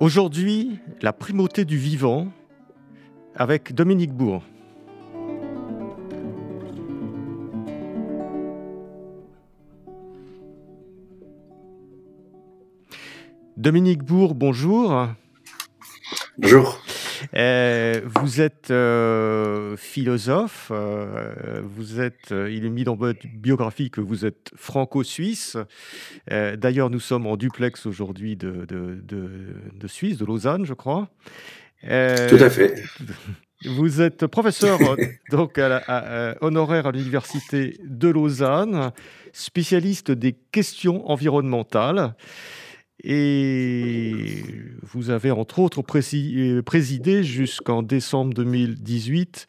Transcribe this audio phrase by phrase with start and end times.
[0.00, 2.32] Aujourd'hui, la primauté du vivant
[3.34, 4.42] avec Dominique Bourg.
[13.58, 15.08] Dominique Bourg, bonjour.
[16.38, 16.80] Bonjour.
[17.34, 24.00] Euh, vous êtes euh, philosophe, euh, vous êtes, il est mis dans votre biographie que
[24.00, 25.56] vous êtes franco-suisse.
[26.28, 31.08] D'ailleurs, nous sommes en duplex aujourd'hui de, de, Suisse, de Lausanne, je crois.
[31.82, 32.82] Tout à fait.
[33.64, 34.78] Vous êtes professeur
[35.30, 38.92] donc à honoraire à l'université de Lausanne,
[39.32, 42.14] spécialiste des questions environnementales.
[43.02, 44.42] Et
[44.82, 45.82] vous avez entre autres
[46.14, 49.46] euh, présidé jusqu'en décembre 2018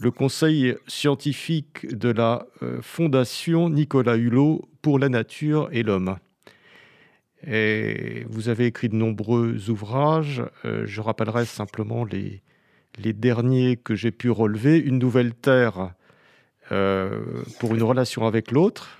[0.00, 6.16] le conseil scientifique de la euh, Fondation Nicolas Hulot pour la nature et l'homme.
[7.46, 10.42] Et vous avez écrit de nombreux ouvrages.
[10.64, 12.42] Euh, je rappellerai simplement les,
[12.98, 14.78] les derniers que j'ai pu relever.
[14.78, 15.94] Une nouvelle terre
[17.60, 18.98] pour une relation avec l'autre.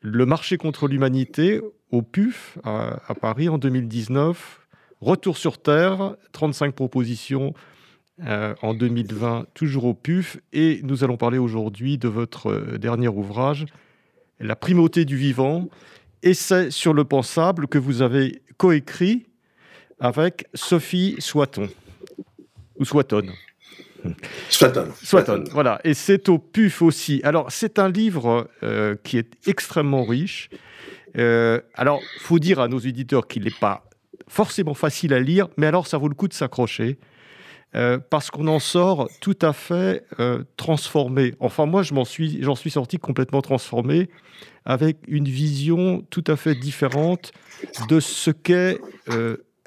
[0.00, 4.66] Le marché contre l'humanité au PUF à, Paris en 2019.
[5.00, 7.54] Retour sur Terre, 35 propositions
[8.24, 10.38] euh, en 2020, toujours au PUF.
[10.52, 13.66] Et nous allons parler aujourd'hui de votre euh, dernier ouvrage,
[14.40, 15.68] La primauté du vivant,
[16.22, 19.26] essai sur le pensable que vous avez coécrit
[20.00, 21.68] avec Sophie Soiton.
[22.78, 23.26] Ou Soiton.
[24.48, 24.88] Soiton.
[25.02, 25.80] Soiton, voilà.
[25.84, 27.20] Et c'est au PUF aussi.
[27.24, 30.50] Alors, c'est un livre euh, qui est extrêmement riche.
[31.18, 33.84] Euh, alors, faut dire à nos éditeurs qu'il n'est pas
[34.28, 36.98] forcément facile à lire, mais alors ça vaut le coup de s'accrocher.
[37.74, 41.34] Euh, parce qu'on en sort tout à fait euh, transformé.
[41.40, 44.08] Enfin, moi, j'en suis, suis sorti complètement transformé,
[44.64, 47.32] avec une vision tout à fait différente
[47.88, 48.78] de ce qu'est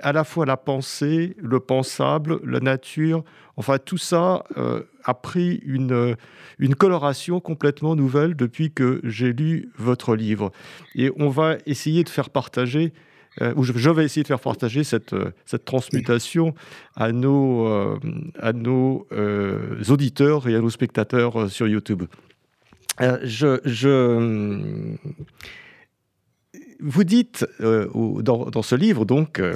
[0.02, 3.24] à la fois la pensée, le pensable, la nature,
[3.58, 6.16] enfin tout ça euh, a pris une,
[6.60, 10.52] une coloration complètement nouvelle depuis que j'ai lu votre livre.
[10.96, 12.94] Et on va essayer de faire partager,
[13.42, 15.16] euh, ou je, vais essayer de faire partager cette,
[15.46, 16.54] cette transmutation
[16.96, 18.00] à nos, euh,
[18.40, 19.08] à nos
[19.90, 22.04] auditeurs et à nos spectateurs sur YouTube.
[23.00, 24.98] je, je
[26.80, 29.56] vous dites euh, dans, ce livre, donc, euh,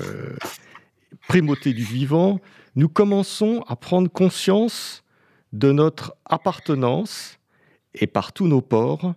[1.28, 2.40] Primauté du vivant,
[2.76, 5.04] nous commençons à prendre conscience
[5.54, 7.40] de notre appartenance,
[7.94, 9.14] et par tous nos ports,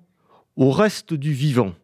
[0.56, 1.74] au reste du vivant.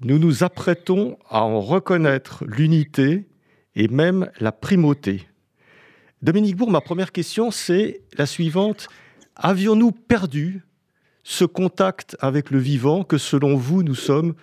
[0.00, 3.26] Nous nous apprêtons à en reconnaître l'unité
[3.74, 5.26] et même la primauté.
[6.22, 8.88] Dominique Bourg, ma première question, c'est la suivante.
[9.36, 10.62] Avions-nous perdu
[11.24, 14.34] ce contact avec le vivant que, selon vous, nous sommes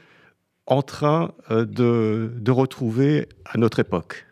[0.67, 4.27] en train euh, de, de retrouver à notre époque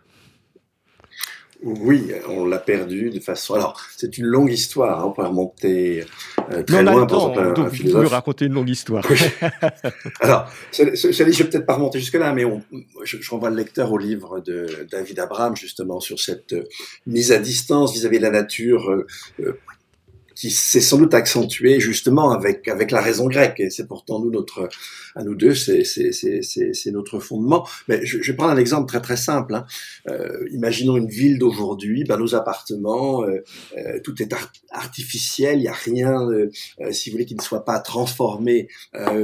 [1.65, 3.55] oui, on l'a perdu de façon.
[3.55, 4.99] Alors, c'est une longue histoire.
[4.99, 6.05] Hein, on peut remonter
[6.51, 7.07] euh, très loin.
[7.07, 9.03] Temps, un, donc vous pouvez raconter une longue histoire.
[10.19, 12.61] Alors, je ne vais peut-être pas remonter jusque-là, mais on,
[13.03, 16.67] je, je, renvoie le lecteur au livre de David Abraham, justement, sur cette euh,
[17.07, 18.91] mise à distance vis-à-vis de la nature,
[19.39, 19.59] euh,
[20.35, 23.59] qui s'est sans doute accentué justement avec avec la raison grecque.
[23.59, 24.69] Et c'est pourtant nous notre
[25.15, 27.67] à nous deux c'est c'est c'est notre fondement.
[27.87, 29.65] Mais je, je, vais prendre un exemple très très simple hein.
[30.09, 33.43] euh, imaginons une ville d'aujourd'hui ben nos appartements euh,
[33.77, 34.33] euh tout est
[34.71, 36.49] artificiel il y a rien euh,
[36.81, 38.67] euh, si vous voulez qui ne soit pas transformé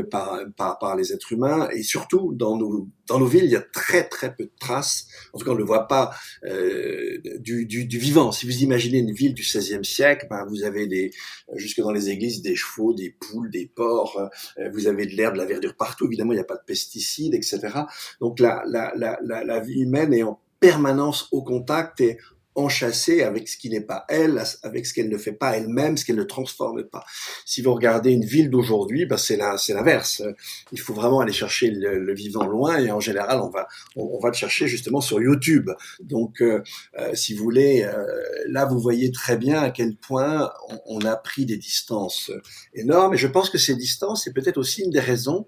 [0.09, 1.67] par, par par les êtres humains.
[1.73, 5.07] Et surtout dans nos dans nos villes, il y a très très peu de traces.
[5.33, 6.11] En tout cas, on ne le voit pas
[6.45, 8.31] euh, du, vivant.
[8.31, 11.11] Si vous imaginez une ville du XVIe siècle, ben, vous avez
[11.55, 14.17] jusque dans les églises des chevaux, des poules, des porcs.
[14.57, 16.05] Euh, vous avez de l'herbe, de la verdure partout.
[16.05, 17.59] Évidemment, il n'y a pas de pesticides, etc.
[18.19, 22.17] Donc la, la vie humaine est en permanence au contact et
[22.56, 26.06] enchâssée avec ce qui n'est pas elle, avec ce qu'elle ne fait pas elle-même, ce
[26.06, 27.06] qu'elle ne transforme pas.
[27.45, 30.21] Si vous regardez une ville d'aujourd'hui, ben c'est l'inverse.
[30.71, 34.30] Il faut vraiment aller chercher le, vivant loin et en général on va on, va
[34.30, 35.69] le chercher justement sur YouTube.
[36.01, 36.62] Donc euh,
[37.00, 38.06] euh, si vous voulez, euh,
[38.48, 42.31] là vous voyez très bien à quel point on, on, a pris des distances
[42.74, 45.48] énormes et je pense que ces distances c'est peut-être aussi une des raisons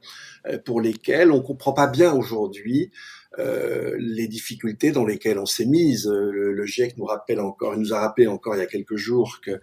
[0.66, 2.92] pour lesquelles on comprend pas bien aujourd'hui
[3.40, 6.08] euh, les difficultés dans lesquelles on s'est mise.
[6.08, 8.96] Le, le, GIEC nous rappelle encore, il nous a rappelé encore il y a quelques
[8.96, 9.60] jours que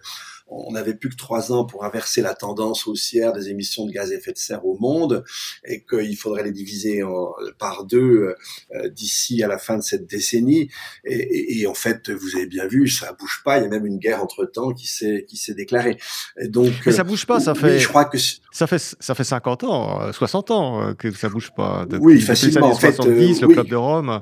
[0.51, 4.11] on n'avait plus que trois ans pour inverser la tendance haussière des émissions de gaz
[4.11, 5.23] à effet de serre au monde
[5.65, 8.35] et qu'il faudrait les diviser en, par deux
[8.75, 10.69] euh, d'ici à la fin de cette décennie.
[11.05, 13.57] Et, et, et, en fait, vous avez bien vu, ça bouge pas.
[13.57, 15.97] Il y a même une guerre entre temps qui s'est qui s'est déclarée.
[16.39, 17.39] Et donc, mais ça bouge pas.
[17.39, 17.79] Ça fait.
[17.79, 18.17] Je crois que
[18.51, 21.85] ça fait ça fait 50 ans, 60 ans euh, que ça bouge pas.
[21.99, 22.67] Oui, facilement.
[22.67, 24.21] en fait, 70, euh, le club de Rome.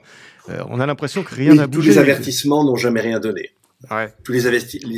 [0.50, 1.90] Euh, on a l'impression que rien n'a bougé.
[1.90, 3.52] Tous les avertissements n'ont jamais rien donné.
[3.90, 4.14] Ouais.
[4.24, 4.46] Tous les,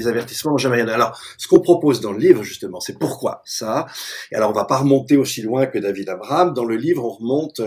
[0.07, 0.87] avertissements n'ont jamais rien.
[0.87, 3.85] Alors, ce qu'on propose dans le livre, justement, c'est pourquoi ça?
[4.31, 6.53] Et alors, on va pas remonter aussi loin que David Abraham.
[6.53, 7.61] Dans le livre, on remonte,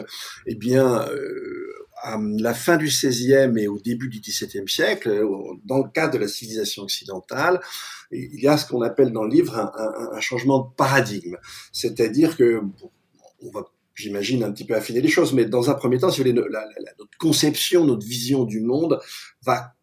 [0.46, 5.26] eh bien, euh, à la fin du XVIe et au début du XVIIe siècle, euh,
[5.64, 7.60] dans le cadre de la civilisation occidentale,
[8.10, 11.36] il y a ce qu'on appelle dans le livre un, changement de paradigme.
[11.72, 12.60] C'est-à-dire que,
[13.40, 13.64] on va
[13.94, 15.32] j'imagine, un petit peu affiner les choses.
[15.32, 19.00] Mais dans un premier temps, si vous voulez, notre conception, notre vision du monde
[19.42, 19.73] va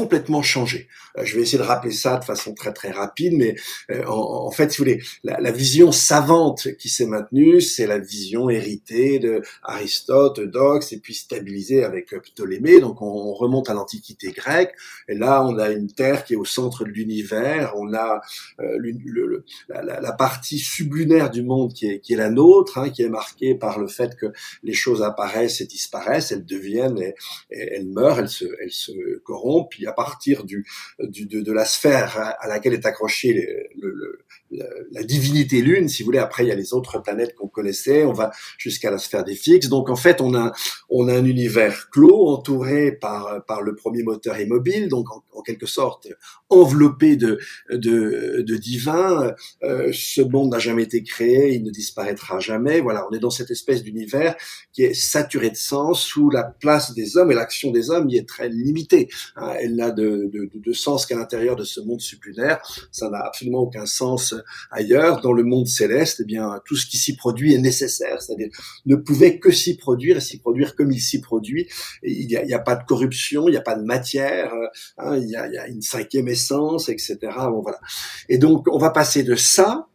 [0.00, 0.88] complètement changé.
[1.18, 3.54] Euh, je vais essayer de rappeler ça de façon très très rapide, mais
[3.90, 7.86] euh, en, en, fait, si vous voulez, la, la vision savante qui s'est maintenue, c'est
[7.86, 12.80] la vision héritée de Aristote, Dox, et puis stabilisée avec Ptolémée.
[12.80, 14.72] Donc, on, remonte à l'Antiquité grecque,
[15.08, 18.20] et là, on a une Terre qui est au centre de l'univers, on a
[18.60, 22.90] euh, le, la, la, partie sublunaire du monde qui est, qui est la nôtre, hein,
[22.90, 24.26] qui est marquée par le fait que
[24.62, 27.14] les choses apparaissent et disparaissent, elles deviennent, et,
[27.50, 30.64] et elles meurent, elles se, elles se corrompent, à partir du,
[30.98, 36.18] de, la sphère à, laquelle est accroché le, la divinité lune, si vous voulez.
[36.18, 38.04] Après, il y a les autres planètes qu'on connaissait.
[38.04, 39.68] On va jusqu'à la sphère des fixes.
[39.68, 40.52] Donc, en fait, on a,
[40.88, 45.66] on a un univers clos, entouré par, par le premier moteur immobile, donc en, quelque
[45.66, 46.08] sorte
[46.50, 47.38] enveloppé de,
[47.70, 49.32] de, de divin.
[49.62, 52.80] Euh, ce monde n'a jamais été créé, il ne disparaîtra jamais.
[52.80, 54.34] Voilà, on est dans cette espèce d'univers
[54.72, 58.18] qui est saturé de sens, où la place des hommes et l'action des hommes y
[58.18, 59.08] est très limitée.
[59.36, 62.60] Hein, elle n'a de, de, de sens qu'à l'intérieur de ce monde sublunaire.
[62.92, 64.34] Ça n'a absolument aucun sens
[64.70, 68.48] ailleurs, dans le monde céleste, eh bien, tout ce qui s'y produit est nécessaire, c'est-à-dire
[68.86, 71.68] ne pouvait que s'y produire et s'y produire comme il s'y produit.
[72.02, 74.52] il n'y a, pas de corruption, il n'y a pas de matière,
[74.98, 77.18] hein, il, y a, il, y a, une cinquième essence, etc.
[77.22, 77.80] Bon, voilà.
[78.28, 79.88] Et donc, on va passer de ça,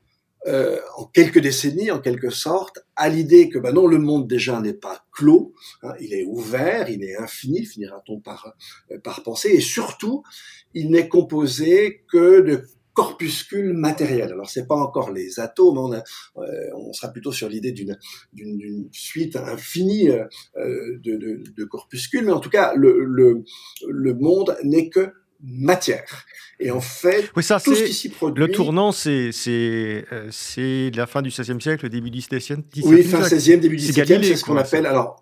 [0.47, 4.61] euh, en quelques décennies, en quelque sorte, à l'idée que ben non, le monde déjà
[4.61, 8.53] n'est pas clos, hein, il est ouvert, il est infini, finira-t-on par,
[8.91, 10.21] euh, par penser, et surtout,
[10.75, 14.31] il n'est composé que de corpuscules matériels.
[14.31, 16.01] Alors c'est pas encore les atomes, on, euh,
[16.75, 17.97] on sera plutôt sur l'idée d'une
[18.33, 23.43] d'une suite infinie euh, de, corpuscules, mais en tout cas le
[24.13, 25.11] monde n'est que
[25.45, 26.25] matière.
[26.59, 28.41] Et en fait, oui, ça, tout ce qui s'y produit...
[28.41, 32.63] Le tournant, c'est c'est euh, c'est la fin du XVIe siècle, le début du XVIIe
[32.83, 34.85] Oui, fin XVIe, début du XVIIe, c'est ce qu'on appelle...
[34.85, 35.21] Alors,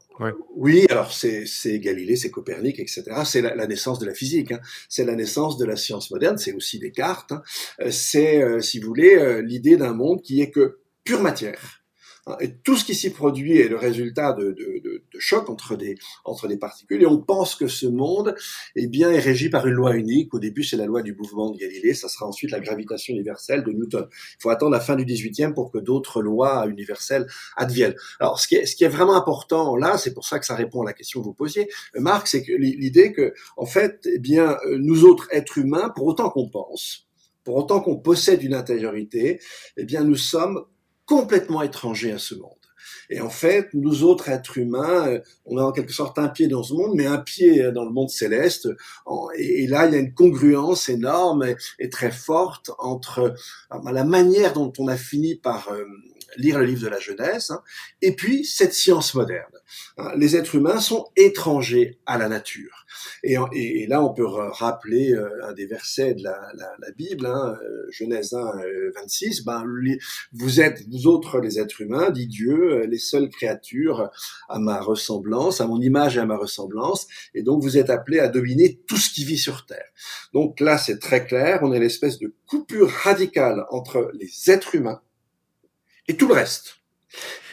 [0.55, 3.03] oui, alors c'est Galilée, c'est Copernic, etc.
[3.25, 4.59] C'est la, naissance de la physique, hein.
[4.87, 7.31] c'est la naissance de la science moderne, c'est aussi Descartes.
[7.31, 7.41] Hein.
[7.81, 11.82] Euh, c'est, euh, si vous voulez, euh, l'idée d'un monde qui est que pure matière.
[12.25, 15.49] Hein, et tout ce qui s'y produit est le résultat de, de, de, de chocs
[15.49, 17.01] entre des, entre des particules.
[17.01, 18.35] Et on pense que ce monde
[18.75, 20.33] eh bien, est régi par une loi unique.
[20.33, 21.93] Au début, c'est la loi du mouvement de Galilée.
[21.93, 24.07] Ça sera ensuite la gravitation universelle de Newton.
[24.11, 27.95] Il faut attendre la fin du 18e pour que d'autres lois universelles adviennent.
[28.19, 30.55] Alors, ce qui est, ce qui est vraiment important là, c'est pour ça que ça
[30.55, 34.19] répond à la question que vous posiez, Marc, c'est que l'idée que, en fait, eh
[34.19, 37.07] bien, nous autres êtres humains, pour autant qu'on pense,
[37.43, 39.39] pour autant qu'on possède une intériorité,
[39.77, 40.63] eh bien, nous sommes
[41.05, 42.51] complètement étranger à ce monde.
[43.10, 46.48] Et en fait, nous autres êtres humains, euh, on a en quelque sorte un pied
[46.48, 48.69] dans ce monde, mais un pied dans le monde céleste.
[49.38, 51.45] Et là, il y a une congruence énorme
[51.79, 53.19] et très forte entre
[53.74, 55.86] euh, la manière dont on a fini par euh,
[56.37, 57.61] lire le livre de la Genèse, hein,
[58.01, 59.51] et puis cette science moderne.
[59.97, 62.85] Hein, les êtres humains sont étrangers à la nature.
[63.23, 68.33] Et, là, on peut rappeler euh, un des versets de la Bible, hein, euh, Genèse
[68.33, 68.51] 1,
[68.95, 69.39] 26.
[69.39, 69.65] Euh, ben,
[70.33, 74.09] vous êtes, vous autres, les êtres humains, dit Dieu, les seules créatures
[74.49, 78.19] à ma ressemblance, à mon image et à ma ressemblance, et donc vous êtes appelés
[78.19, 79.87] à dominer tout ce qui vit sur Terre.
[80.33, 85.01] Donc là, c'est très clair, on est l'espèce de coupure radicale entre les êtres humains
[86.07, 86.77] et tout le reste.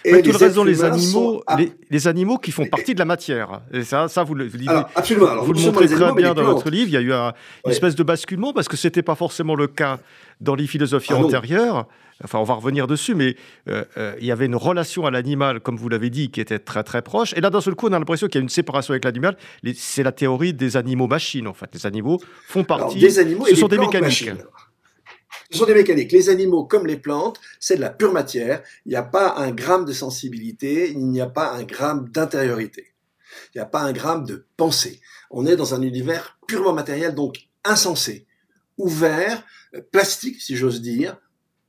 [0.04, 1.44] Et tout le reste dans les animaux,
[1.90, 3.60] les, animaux qui font partie de la matière.
[3.72, 4.58] Et ça, ça vous le, vous,
[4.94, 5.42] absolument.
[5.42, 6.88] vous le montrez très bien dans votre livre.
[6.88, 7.34] Il y a eu un,
[7.66, 9.98] une espèce de basculement parce que c'était pas forcément le cas
[10.40, 11.86] dans les philosophies ah antérieures.
[12.22, 13.34] Enfin, on va revenir dessus, mais
[13.68, 16.58] euh, euh, il y avait une relation à l'animal, comme vous l'avez dit, qui était
[16.58, 17.32] très très proche.
[17.34, 19.36] Et là, d'un seul coup, on a l'impression qu'il y a une séparation avec l'animal.
[19.74, 21.70] C'est la théorie des animaux machines, en fait.
[21.72, 22.98] Les animaux font partie.
[22.98, 24.30] des animaux ce sont des mécaniques.
[25.50, 26.12] Ce sont des mécaniques.
[26.12, 28.62] Les animaux, comme les plantes, c'est de la pure matière.
[28.86, 32.92] Il n'y a pas un gramme de sensibilité, il n'y a pas un gramme d'intériorité.
[33.54, 35.00] Il n'y a pas un gramme de pensée.
[35.30, 38.26] On est dans un univers purement matériel, donc insensé,
[38.78, 39.44] ouvert,
[39.90, 41.16] plastique, si j'ose dire,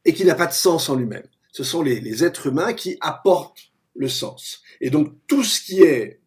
[0.05, 1.27] et qui n'a pas de sens en lui-même.
[1.51, 4.61] Ce sont les, les êtres humains qui apportent le sens.
[4.79, 6.21] Et donc tout ce qui est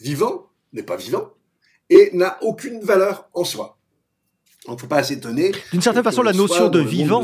[0.00, 1.34] vivant n'est pas vivant
[1.88, 3.79] et n'a aucune valeur en soi.
[4.70, 5.50] On ne faut pas s'étonner.
[5.72, 7.22] D'une certaine façon, la notion de vivant,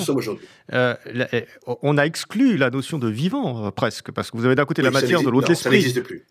[0.72, 0.94] euh,
[1.32, 1.44] eh,
[1.82, 4.82] on a exclu la notion de vivant euh, presque, parce que vous avez d'un côté
[4.82, 5.70] la matière, de l'autre l'esprit.
[5.70, 6.26] Ça n'existe plus.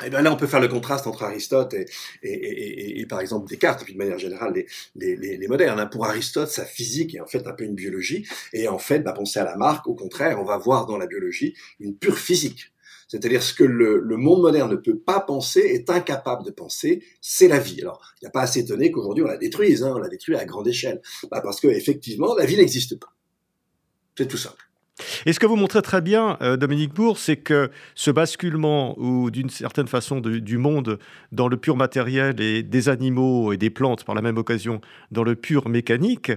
[0.00, 1.86] Et eh bien là, on peut faire le contraste entre Aristote et,
[2.22, 5.48] et, et, et par exemple Descartes, et puis de manière générale les, les, les, les
[5.48, 5.80] modernes.
[5.80, 5.86] Hein.
[5.86, 9.12] Pour Aristote, sa physique est en fait un peu une biologie, et en fait, bah,
[9.12, 12.70] penser à la marque, au contraire, on va voir dans la biologie une pure physique.
[13.08, 17.48] C'est-à-dire ce que le, monde moderne ne peut pas penser, est incapable de penser, c'est
[17.48, 17.80] la vie.
[17.80, 20.36] Alors, il n'y a pas à s'étonner qu'aujourd'hui on la détruise, hein, on la détruit
[20.36, 21.00] à grande échelle,
[21.30, 23.12] bah, parce que effectivement, la vie n'existe pas.
[24.16, 24.68] C'est tout simple.
[25.26, 29.30] Et ce que vous montrez très bien, euh, Dominique Bourg, c'est que ce basculement, ou
[29.30, 30.98] d'une certaine façon du monde
[31.32, 35.22] dans le pur matériel et des animaux et des plantes par la même occasion dans
[35.22, 36.32] le pur mécanique,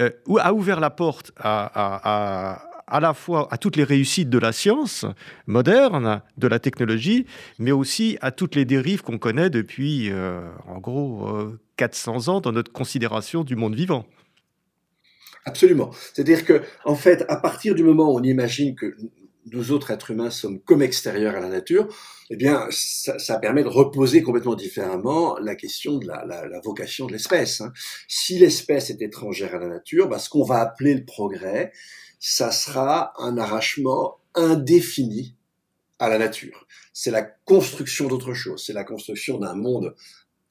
[0.00, 5.04] euh, a ouvert la porte à, la fois à toutes les réussites de la science
[5.46, 7.26] moderne, de la technologie,
[7.58, 11.28] mais aussi à toutes les dérives qu'on connaît depuis, euh, en gros,
[11.76, 14.06] 400 ans dans notre considération du monde vivant.
[15.44, 15.90] Absolument.
[15.92, 18.96] C'est-à-dire que, en fait, à partir du moment où on imagine que
[19.52, 21.86] nous autres êtres humains sommes comme extérieurs à la nature,
[22.30, 27.60] eh bien, ça, permet de reposer complètement différemment la question de la vocation de l'espèce.
[27.60, 27.72] Hein.
[28.08, 31.72] Si l'espèce est étrangère à la nature, bah, ce qu'on va appeler le progrès,
[32.20, 35.36] ça sera un arrachement indéfini
[35.98, 36.66] à la nature.
[36.92, 38.64] C'est la construction d'autre chose.
[38.64, 39.94] C'est la construction d'un monde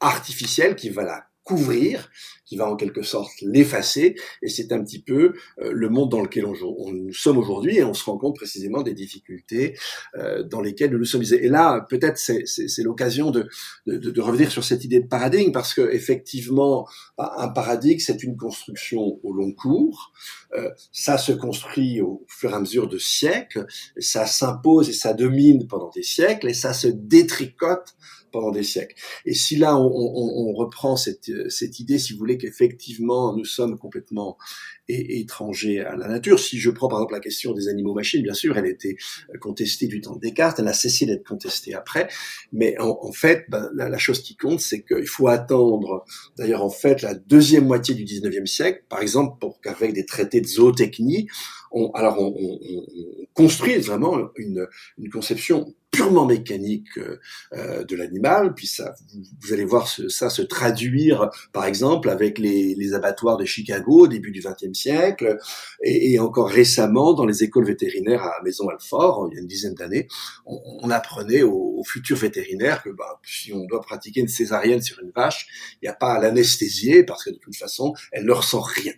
[0.00, 2.10] artificiel qui va la couvrir,
[2.44, 4.16] qui va en quelque sorte l'effacer.
[4.42, 7.78] Et c'est un petit peu euh, le monde dans lequel on, on nous sommes aujourd'hui
[7.78, 9.76] et on se rend compte précisément des difficultés
[10.16, 11.22] euh, dans lesquelles nous nous sommes.
[11.22, 13.48] Et là, peut-être c'est, l'occasion de,
[13.86, 16.86] de, de, revenir sur cette idée de paradigme parce que effectivement,
[17.18, 20.12] un paradigme, c'est une construction au long cours.
[20.54, 23.66] Euh, ça se construit au fur et à mesure de siècles,
[23.98, 27.94] ça s'impose et ça domine pendant des siècles et ça se détricote
[28.34, 28.96] pendant des siècles.
[29.24, 33.44] Et si là, on, on, on reprend cette, cette, idée, si vous voulez, qu'effectivement, nous
[33.44, 34.36] sommes complètement
[34.88, 38.58] étrangers à la nature, si je prends par exemple la question des animaux-machines, bien sûr,
[38.58, 38.96] elle était
[39.40, 42.08] contestée du temps de Descartes, elle a cessé d'être contestée après,
[42.52, 46.04] mais en, en fait, ben, la, la, chose qui compte, c'est qu'il faut attendre,
[46.36, 50.40] d'ailleurs, en fait, la deuxième moitié du 19e siècle, par exemple, pour qu'avec des traités
[50.40, 51.28] de zootechnie,
[51.70, 54.66] on, alors on, on, on construit vraiment une,
[54.98, 56.98] une conception purement mécanique
[57.52, 58.54] euh, de l'animal.
[58.54, 58.94] Puis ça,
[59.40, 64.06] vous, allez voir ça se traduire, par exemple, avec les, les abattoirs de Chicago au
[64.08, 65.38] début du XXe siècle,
[65.82, 69.46] et, et, encore récemment dans les écoles vétérinaires à Maison Alfort, il y a une
[69.46, 70.08] dizaine d'années,
[70.46, 74.82] on, on, apprenait aux, aux, futurs vétérinaires que bah, si on doit pratiquer une césarienne
[74.82, 75.46] sur une vache,
[75.80, 78.92] il n'y a pas à l'anesthésier parce que de toute façon, elle ne ressent rien.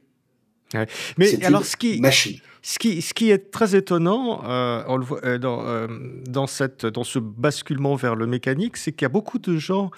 [0.74, 0.86] Ouais.
[1.16, 2.38] Mais alors, ce qui, machine.
[2.62, 5.86] Ce qui, ce qui est très étonnant euh, on le voit, euh, dans, euh,
[6.26, 9.90] dans, cette, dans ce basculement vers le mécanique, c'est qu'il y a beaucoup de gens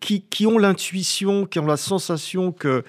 [0.00, 2.84] qui, qui, ont l'intuition, qui ont la sensation que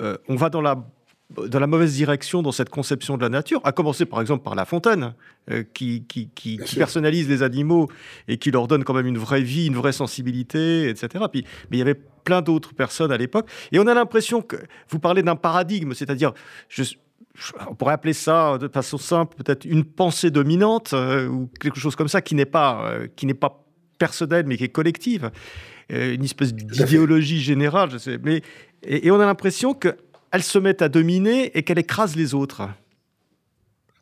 [0.00, 0.84] on va dans la
[1.30, 4.54] dans la mauvaise direction dans cette conception de la nature, à commencer par exemple par
[4.54, 5.14] La Fontaine,
[5.50, 7.88] euh, qui, qui, qui, qui personnalise les animaux
[8.28, 11.24] et qui leur donne quand même une vraie vie, une vraie sensibilité, etc.
[11.30, 13.48] Puis, mais il y avait plein d'autres personnes à l'époque.
[13.72, 14.56] Et on a l'impression que
[14.88, 16.32] vous parlez d'un paradigme, c'est-à-dire,
[17.68, 21.96] on pourrait appeler ça de façon simple, peut-être une pensée dominante euh, ou quelque chose
[21.96, 23.64] comme ça qui n'est pas, euh, qui n'est pas
[23.98, 25.30] personnelle mais qui est collective,
[25.92, 27.90] euh, une espèce d'idéologie générale.
[27.90, 28.42] Je sais, mais,
[28.82, 29.96] et, et on a l'impression que
[30.30, 32.68] elle se met à dominer et qu'elle écrase les autres.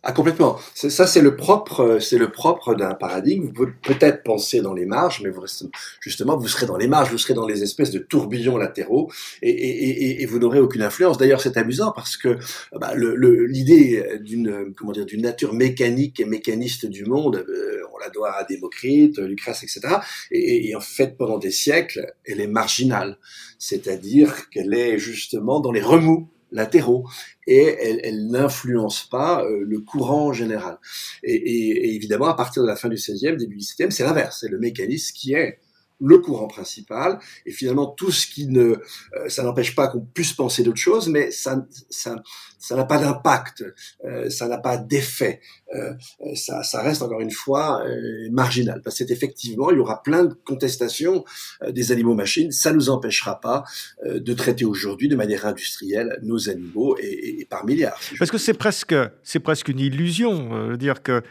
[0.04, 0.59] Ah complètement.
[0.75, 3.44] Ça c'est le propre, c'est le propre d'un paradigme.
[3.44, 5.66] Vous pouvez peut-être penser dans les marges, mais vous restez,
[6.00, 9.50] justement vous serez dans les marges, vous serez dans les espèces de tourbillons latéraux et,
[9.50, 11.18] et, et, et vous n'aurez aucune influence.
[11.18, 12.37] D'ailleurs c'est amusant parce que
[12.73, 18.11] bah, l'idée d'une comment dire d'une nature mécanique et mécaniste du monde, euh, on la
[18.11, 19.99] doit à Démocrite, Lucrèce, etc.
[20.32, 23.18] Et, en fait pendant des siècles, elle est marginale,
[23.61, 27.09] c'est-à-dire qu'elle est justement dans les remous latéraux
[27.47, 30.78] et elle, n'influence pas euh, le courant général.
[31.23, 34.04] Et, et, et, évidemment, à partir de la fin du 16e, début du 17e, c'est
[34.04, 35.59] l'inverse, c'est le mécanisme qui est
[36.02, 40.32] le courant principal, et finalement tout ce qui ne, euh, ça n'empêche pas qu'on puisse
[40.32, 42.16] penser d'autres choses, mais ça, ça,
[42.59, 43.64] ça n'a pas d'impact,
[44.04, 45.40] euh, ça n'a pas d'effet,
[45.75, 45.94] euh,
[46.35, 47.85] ça, reste encore une fois
[48.30, 48.82] marginal.
[48.82, 51.25] Parce qu'effectivement, il y aura plein de contestations
[51.71, 53.64] des animaux-machines, ça nous empêchera pas
[54.04, 57.99] de traiter aujourd'hui de manière industrielle nos animaux et, par milliards.
[58.18, 61.23] Parce que c'est presque, c'est presque une illusion, dire que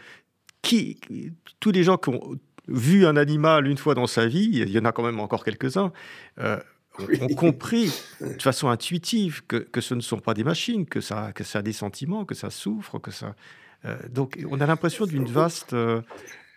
[0.62, 0.98] qui,
[1.60, 2.38] tous les gens qui ont
[2.68, 5.44] vu un animal une fois dans sa vie, il y en a quand même encore
[5.44, 5.92] quelques-uns,
[6.38, 6.58] euh,
[6.98, 11.32] ont, compris de façon intuitive que, que, ce ne sont pas des machines, que ça,
[11.34, 13.34] que ça a des sentiments, que ça souffre, que ça.
[13.84, 16.02] Euh, donc, on a l'impression d'une vaste, euh,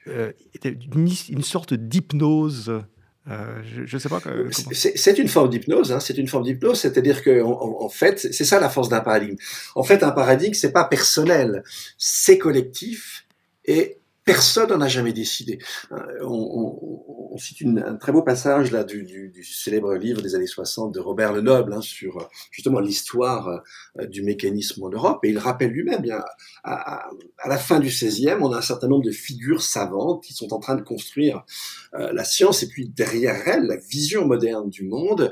[0.05, 2.83] une, sorte d'hypnose.
[3.25, 4.21] je ne sais pas.
[4.51, 5.91] C'est une forme d'hypnose.
[5.91, 9.37] Hein, c'est une forme d'hypnose, c'est-à-dire que en, fait, c'est ça la force d'un paradigme.
[9.73, 11.63] En fait, un paradigme, c'est pas personnel,
[11.97, 13.25] c'est collectif
[13.65, 15.59] et personne n'en a jamais décidé.
[15.91, 16.25] Euh,
[17.35, 21.33] on, cite un très beau passage là du, célèbre livre des années 60 de Robert
[21.33, 23.61] Lenoble hein, sur euh, justement l'histoire
[23.99, 26.23] euh, du mécanisme en Europe, et il rappelle lui-même, bien
[26.63, 27.09] à,
[27.45, 30.59] la fin du 16e, on a un certain nombre de figures savantes qui sont en
[30.59, 31.43] train de construire
[31.93, 35.31] euh, la science, et puis derrière elle, la vision moderne du monde.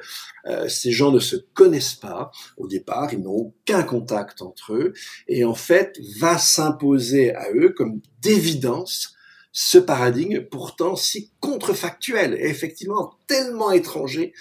[0.67, 2.29] Ces gens ne se connaissent pas.
[2.57, 4.93] Au départ, ils n'ont aucun contact entre eux,
[5.29, 9.15] et en fait va s'imposer à eux comme d'évidence
[9.53, 14.33] ce paradigme pourtant si contrefactuel et effectivement tellement étranger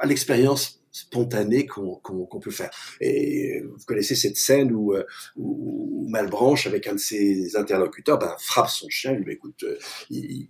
[0.00, 2.70] à l'expérience spontanée qu'on peut faire.
[3.02, 5.04] Et vous connaissez cette scène où, euh,
[5.36, 9.76] où, Malbranche, avec un de ses interlocuteurs, ben, frappe son chien, il lui écoute, euh,
[10.08, 10.48] il,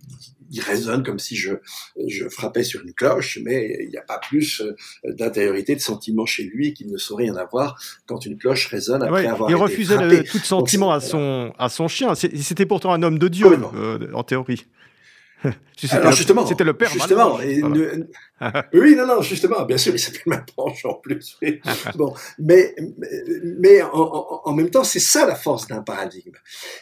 [0.49, 1.51] il, résonne comme si je,
[2.07, 4.73] je frappais sur une cloche, mais il n'y a pas plus euh,
[5.03, 9.25] d'intériorité, de sentiment chez lui qu'il ne saurait en avoir quand une cloche résonne après
[9.25, 10.23] avoir il été refusait frappé.
[10.23, 12.15] tout sentiment à son, à son chien.
[12.15, 13.47] C'était pourtant un homme de Dieu,
[14.13, 14.65] en théorie.
[15.77, 16.89] C'était le père.
[16.89, 17.61] Justement, et
[18.73, 21.37] oui, non, non, justement, bien sûr, il s'appelle Malbranche en plus.
[21.95, 22.75] bon, mais
[23.43, 26.35] mais en, en, même temps, c'est ça la force d'un paradigme.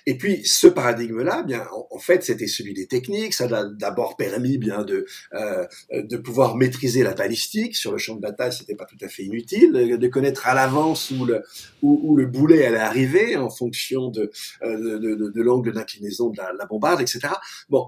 [0.05, 3.33] Et puis ce paradigme-là, bien, en, fait, c'était celui des techniques.
[3.33, 8.15] Ça a d'abord permis bien de euh, de pouvoir maîtriser la balistique sur le champ
[8.15, 8.51] de bataille.
[8.51, 11.43] C'était pas tout à fait inutile de connaître à l'avance où le
[11.81, 14.31] où, où, le boulet allait arriver en fonction de
[14.63, 17.29] euh, de, de, de l'angle d'inclinaison de la, la bombarde, etc.
[17.69, 17.87] Bon,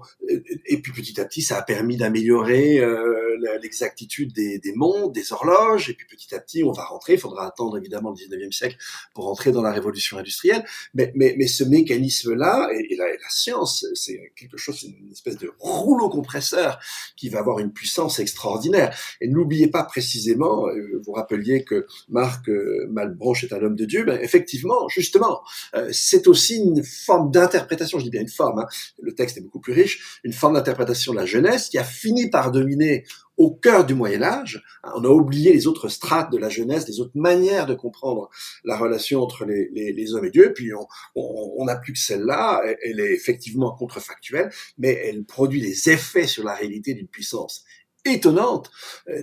[0.66, 5.32] et puis petit à petit, ça a permis d'améliorer euh, l'exactitude des, des montres, des
[5.32, 8.52] horloges, et puis petit à petit, on va rentrer, il faudra attendre évidemment le 19e
[8.52, 8.76] siècle
[9.14, 13.28] pour rentrer dans la révolution industrielle, mais, mais, mais ce mécanisme-là, et, et, la, la
[13.30, 16.78] science, c'est quelque chose, c'est une espèce de rouleau compresseur
[17.16, 18.96] qui va avoir une puissance extraordinaire.
[19.20, 23.84] Et n'oubliez pas précisément, euh, vous rappeliez que Marc euh, Malbranche est un homme de
[23.84, 25.42] Dieu, ben effectivement, justement,
[25.74, 28.66] euh, c'est aussi une forme d'interprétation, je dis bien une forme, hein,
[29.00, 32.30] le texte est beaucoup plus riche, une forme d'interprétation de la jeunesse qui a fini
[32.30, 33.04] par dominer
[33.38, 34.62] au cœur du Moyen Âge.
[34.82, 38.28] On a oublié les autres strates de la jeunesse, les autres manières de comprendre
[38.64, 40.52] la relation entre les, hommes et Dieu.
[40.52, 40.70] Puis
[41.14, 42.62] on n'a plus que celle-là.
[42.82, 47.64] Elle est effectivement contrefactuelle, mais elle produit des effets sur la réalité d'une puissance
[48.04, 48.70] étonnante.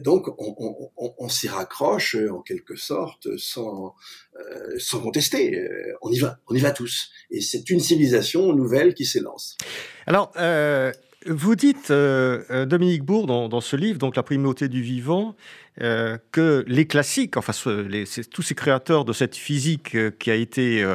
[0.01, 3.95] Donc, on, s'y raccroche en quelque sorte sans,
[4.39, 5.67] euh, sans contester.
[6.01, 7.10] On y va, on y va tous.
[7.32, 9.58] Et c'est une civilisation nouvelle qui s'élance.
[10.06, 10.91] Alors, euh,
[11.28, 15.36] vous dites, euh, euh, Dominique Bourg, dans, dans, ce livre, donc La primauté du vivant,
[15.82, 17.52] euh, que les classiques, enfin
[18.32, 20.86] tous ces créateurs de cette physique euh, qui a été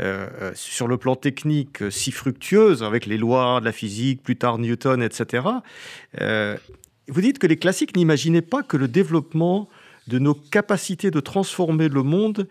[0.00, 4.58] euh, sur le plan technique si fructueuse, avec les lois de la physique, plus tard
[4.58, 5.46] Newton, etc.,
[7.10, 9.70] vous dites que les classiques n'imaginaient pas que le développement
[10.08, 12.46] de nos capacités de transformer le monde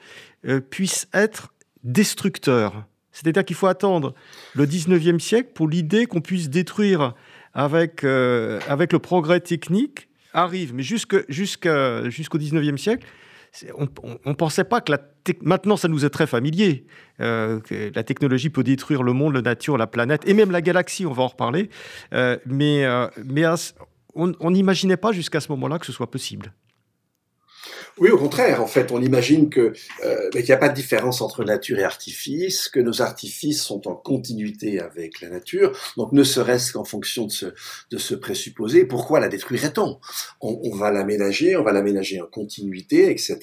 [0.72, 2.88] puisse être destructeur.
[3.18, 4.14] C'est-à-dire qu'il faut attendre
[4.54, 7.16] le 19e siècle pour l'idée qu'on puisse détruire
[7.56, 10.76] avec, euh, avec le progrès technique arrive.
[10.76, 13.08] Mais jusqu'au jusqu 19e siècle,
[13.76, 13.88] on
[14.30, 15.00] ne pensait pas que la
[15.42, 16.86] maintenant ça nous est très familier.
[17.20, 20.62] Euh, que la technologie peut détruire le monde, la nature, la planète et même la
[20.62, 21.72] galaxie, on va en reparler.
[22.14, 22.86] Euh, mais
[23.26, 23.46] mais
[24.14, 26.54] on n'imaginait pas jusqu'à ce moment-là que ce soit possible.
[28.00, 29.74] Oui, au contraire, en fait, on imagine que
[30.06, 33.88] euh, qu'il n'y a pas de différence entre nature et artifice, que nos artifices sont
[33.88, 37.46] en continuité avec la nature, donc ne serait-ce qu'en fonction de ce,
[37.90, 40.00] de ce présupposé, pourquoi la détruirait-on?
[40.42, 43.40] On, on, va l'aménager, on va l'aménager en continuité, etc.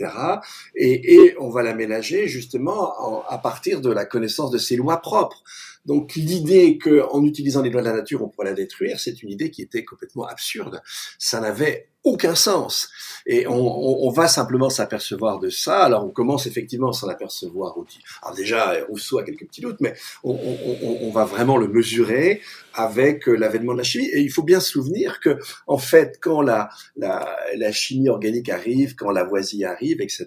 [0.77, 4.99] Et, et on va l'aménager justement en, à partir de la connaissance de ses lois
[4.99, 5.43] propres.
[5.87, 9.31] Donc l'idée qu'en utilisant les lois de la nature, on pourrait la détruire, c'est une
[9.31, 10.81] idée qui était complètement absurde.
[11.19, 12.91] Ça n'avait aucun sens.
[13.27, 15.85] Et on, va simplement s'apercevoir de ça.
[15.85, 17.75] Alors on commence effectivement à s'en apercevoir.
[18.23, 22.43] Alors déjà, Rousseau a quelques petits doutes, mais on, va vraiment le mesurer
[22.75, 24.09] avec l'avènement de la chimie.
[24.13, 28.51] Et il faut bien se souvenir que, en fait, quand la, la, la chimie organique
[28.51, 30.27] arrive, quand la voisie arrive, etc.,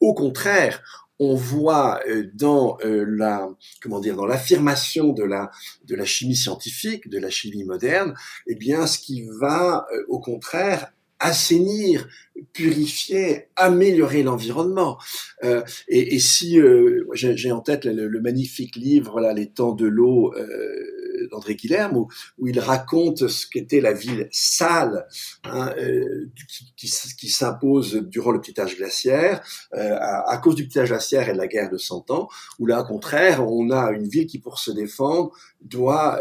[0.00, 0.82] au contraire,
[1.20, 3.48] on voit euh, dans euh, la
[3.82, 5.50] comment dire dans l'affirmation de la
[5.84, 8.14] de la chimie scientifique, de la chimie moderne,
[8.46, 12.08] eh bien ce qui va euh, au contraire assainir,
[12.52, 14.98] purifier, améliorer l'environnement.
[15.44, 19.72] Euh, et, et, si euh, j'ai en tête le, le, magnifique livre là, Les temps
[19.72, 25.06] de l'eau euh, d'André Guilherme, où, où, il raconte ce qu'était la ville sale
[25.44, 25.72] hein,
[26.48, 30.88] qui, qui, qui s'impose durant le petit âge glaciaire, à, à, cause du petit âge
[30.88, 32.28] glaciaire et de la guerre de Cent Ans,
[32.58, 36.20] où là, au contraire, on a une ville qui, pour se défendre, doit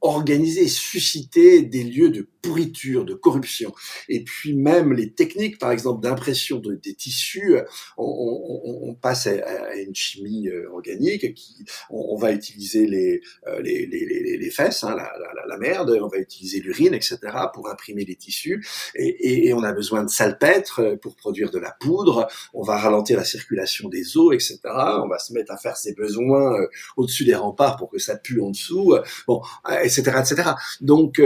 [0.00, 3.72] organiser, susciter des lieux de pourriture, de corruption.
[4.12, 7.56] Et puis même les techniques, par exemple, d'impression de, des tissus,
[7.96, 11.32] on, passe à, une chimie euh, organique.
[11.34, 16.08] Qui, on, va utiliser les, euh, les, les, les, les fesses, hein, la, merde, on
[16.08, 17.18] va utiliser l'urine, etc.
[17.54, 18.62] pour imprimer les tissus.
[18.94, 22.28] Et, on a besoin de salpêtre pour produire de la poudre.
[22.52, 24.58] On va ralentir la circulation des eaux, etc.
[24.64, 26.66] On va se mettre à faire ses besoins euh,
[26.98, 28.94] au-dessus des remparts pour que ça pue en dessous.
[29.26, 29.40] Bon,
[29.82, 30.50] etc., etc.
[30.82, 31.18] Donc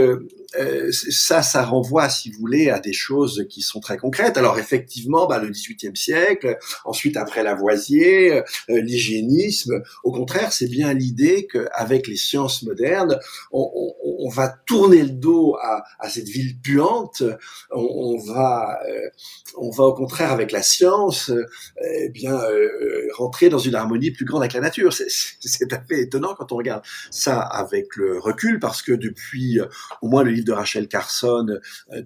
[0.59, 4.37] euh, ça, ça renvoie, si vous voulez, des choses qui sont très concrètes.
[4.37, 10.93] Alors effectivement, bah, le XVIIIe siècle, ensuite après Lavoisier, euh, l'hygiénisme, au contraire, c'est bien
[10.93, 13.19] l'idée qu'avec les sciences modernes,
[13.51, 17.23] on, va tourner le dos à, cette ville puante,
[17.71, 19.09] on, va, euh,
[19.55, 21.45] on va au contraire avec la science, euh,
[21.81, 24.93] eh bien euh, rentrer dans une harmonie plus grande avec la nature.
[24.93, 29.59] C'est à fait étonnant quand on regarde ça avec le recul, parce que depuis
[30.01, 31.47] au moins le livre de Rachel Carson
[31.93, 32.01] euh,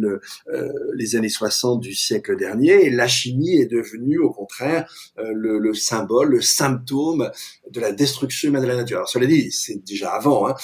[0.00, 2.90] euh, les années 60 du siècle dernier.
[2.90, 7.30] La chimie est devenue, au contraire, euh, le, le, symbole, le symptôme
[7.70, 8.98] de la destruction humaine de la nature.
[8.98, 10.48] Alors, cela dit, c'est déjà avant.
[10.48, 10.54] Hein.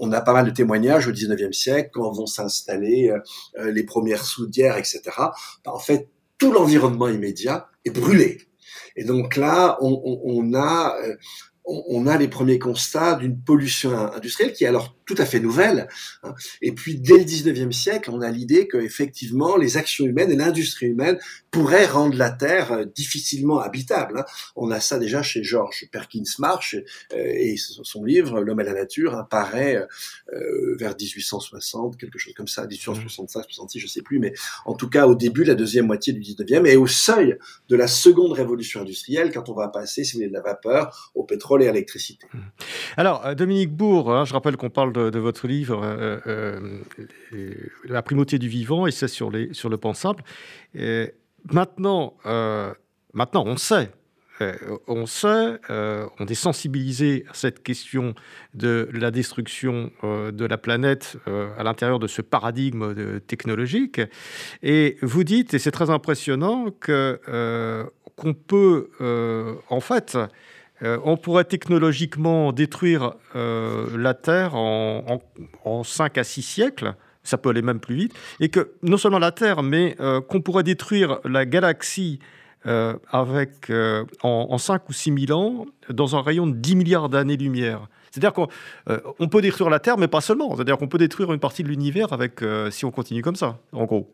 [0.00, 3.12] on a pas mal de témoignages au 19e siècle quand vont s'installer
[3.58, 5.02] les premières soudières, etc.
[5.66, 8.42] En fait, tout l'environnement immédiat est brûlé.
[8.96, 10.96] Et donc là, on a
[11.66, 15.88] on, a les premiers constats d'une pollution industrielle qui est alors tout à fait nouvelle.
[16.22, 16.34] Hein.
[16.60, 20.36] Et puis, dès le 19e siècle, on a l'idée que effectivement, les actions humaines et
[20.36, 21.18] l'industrie humaine
[21.50, 24.20] pourraient rendre la Terre euh, difficilement habitable.
[24.20, 24.24] Hein.
[24.56, 28.74] On a ça déjà chez George Perkins Marsh, euh, et son livre L'homme et la
[28.74, 29.86] nature apparaît
[30.32, 34.32] euh, vers 1860, quelque chose comme ça, 1865, 66, je sais plus, mais
[34.66, 37.36] en tout cas au début de la deuxième moitié du 19e et au seuil
[37.68, 41.12] de la seconde révolution industrielle, quand on va passer, si vous voulez, de la vapeur
[41.14, 42.26] au pétrole et à l'électricité.
[42.32, 42.38] Mmh.
[42.96, 48.38] Alors, Dominique Bourg, hein, je rappelle qu'on parle de, votre livre euh, euh, La primauté
[48.38, 50.22] du vivant et c'est sur, le pensable.
[50.74, 51.12] Et
[51.50, 52.72] maintenant, euh,
[53.12, 53.90] maintenant, on sait.
[54.88, 58.14] on sait, on est sensibilisé à cette question
[58.54, 61.16] de la destruction de la planète
[61.56, 64.00] à l'intérieur de ce paradigme technologique.
[64.62, 68.90] Et vous dites, et c'est très impressionnant, qu'on peut
[69.68, 70.18] en fait
[70.84, 76.94] euh, on pourrait technologiquement détruire euh, la Terre en, en, en, 5 à 6 siècles,
[77.22, 80.40] ça peut aller même plus vite, et que non seulement la Terre, mais euh, qu'on
[80.40, 82.18] pourrait détruire la galaxie
[83.12, 87.88] avec, en, en, 5 ou 6 000 ans dans un rayon de 10 milliards d'années-lumière.
[88.10, 90.56] C'est-à-dire qu'on peut détruire la Terre, mais pas seulement.
[90.56, 93.84] C'est-à-dire qu'on peut détruire une partie de l'univers avec si on continue comme ça, en
[93.84, 94.10] gros.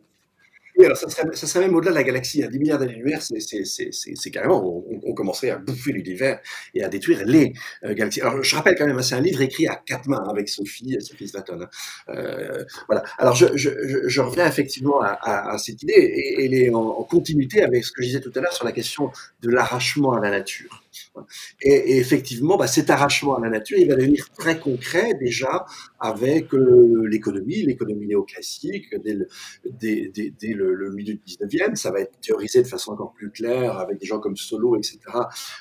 [0.80, 2.42] Oui, alors ça serait, même au-delà de la galaxie.
[2.42, 6.40] À 10 milliards d'années-lumière, c'est carrément, on, on, commencerait à bouffer l'univers
[6.74, 7.52] et à détruire les
[7.84, 8.22] euh, galaxies.
[8.22, 10.96] Alors, je rappelle quand même, hein, c'est un livre écrit à quatre mains avec Sophie,
[11.00, 11.60] Sophie Slatton.
[11.60, 11.68] Hein.
[12.08, 13.02] Euh, voilà.
[13.18, 18.00] Alors, je, reviens effectivement à, cette idée et elle est en, continuité avec ce que
[18.00, 19.10] je disais tout à l'heure sur la question
[19.42, 20.79] de l'arrachement à la nature.
[21.62, 25.64] Et, effectivement, bah, cet arrachement à la nature, il va devenir très concret déjà
[25.98, 31.76] avec euh, l'économie, l'économie néoclassique, dès, le, milieu du 19e.
[31.76, 34.98] Ça va être théorisé de façon encore plus claire avec des gens comme Solo, etc.,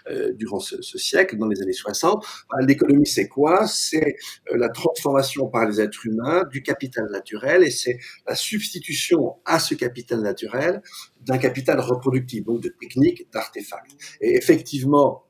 [0.09, 2.25] euh, durant ce, ce, siècle, dans les années 60.
[2.49, 3.67] Bah, l'économie, c'est quoi?
[3.67, 4.15] C'est
[4.51, 9.59] euh, la transformation par les êtres humains du capital naturel et c'est la substitution à
[9.59, 10.81] ce capital naturel
[11.29, 13.91] d'un capital reproductif, donc de techniques, d'artefacts.
[14.19, 15.25] Et effectivement,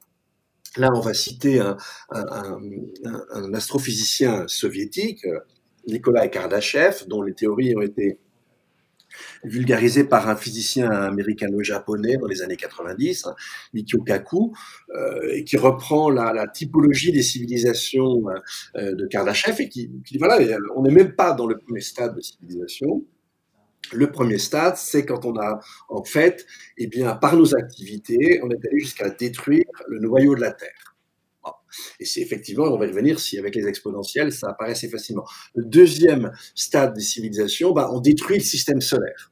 [0.77, 1.77] là, on va citer un,
[3.53, 5.25] astrophysicien soviétique,
[5.87, 8.19] Nikolai Kardashev, dont les théories ont été
[9.43, 13.35] vulgarisées par un physicien américano-japonais dans les années 90, hein,
[14.05, 14.53] Kaku,
[14.95, 18.23] euh, qui reprend la, typologie des civilisations
[18.75, 20.37] euh, de Kardashev et qui, qui dit voilà,
[20.75, 23.03] on n'est même pas dans le premier stade de civilisation,
[23.91, 26.45] le premier stade, c'est quand on a, en fait,
[26.77, 30.95] eh bien, par nos activités, on est allé jusqu'à détruire le noyau de la Terre.
[31.99, 35.25] Et c'est effectivement, on va y revenir, si avec les exponentielles, ça apparaît assez facilement.
[35.55, 39.31] Le deuxième stade des civilisations, bah, on détruit le système solaire.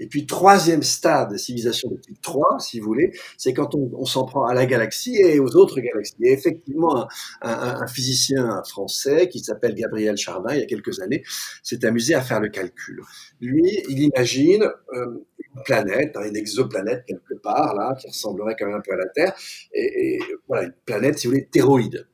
[0.00, 4.04] Et puis, troisième stade de civilisation de type 3, si vous voulez, c'est quand on,
[4.04, 6.16] s'en prend à la galaxie et aux autres galaxies.
[6.22, 7.08] Et effectivement, un,
[7.42, 11.22] un, un physicien français qui s'appelle Gabriel Chardin, il y a quelques années,
[11.62, 13.00] s'est amusé à faire le calcul.
[13.40, 18.66] Lui, il imagine euh, une planète, hein, une exoplanète quelque part, là, qui ressemblerait quand
[18.66, 19.34] même un peu à la Terre,
[19.72, 22.06] et, et voilà, une planète, si vous voulez, théroïde.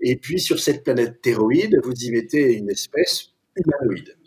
[0.00, 4.17] Et puis sur cette planète théroïde, vous y mettez une espèce humanoïde.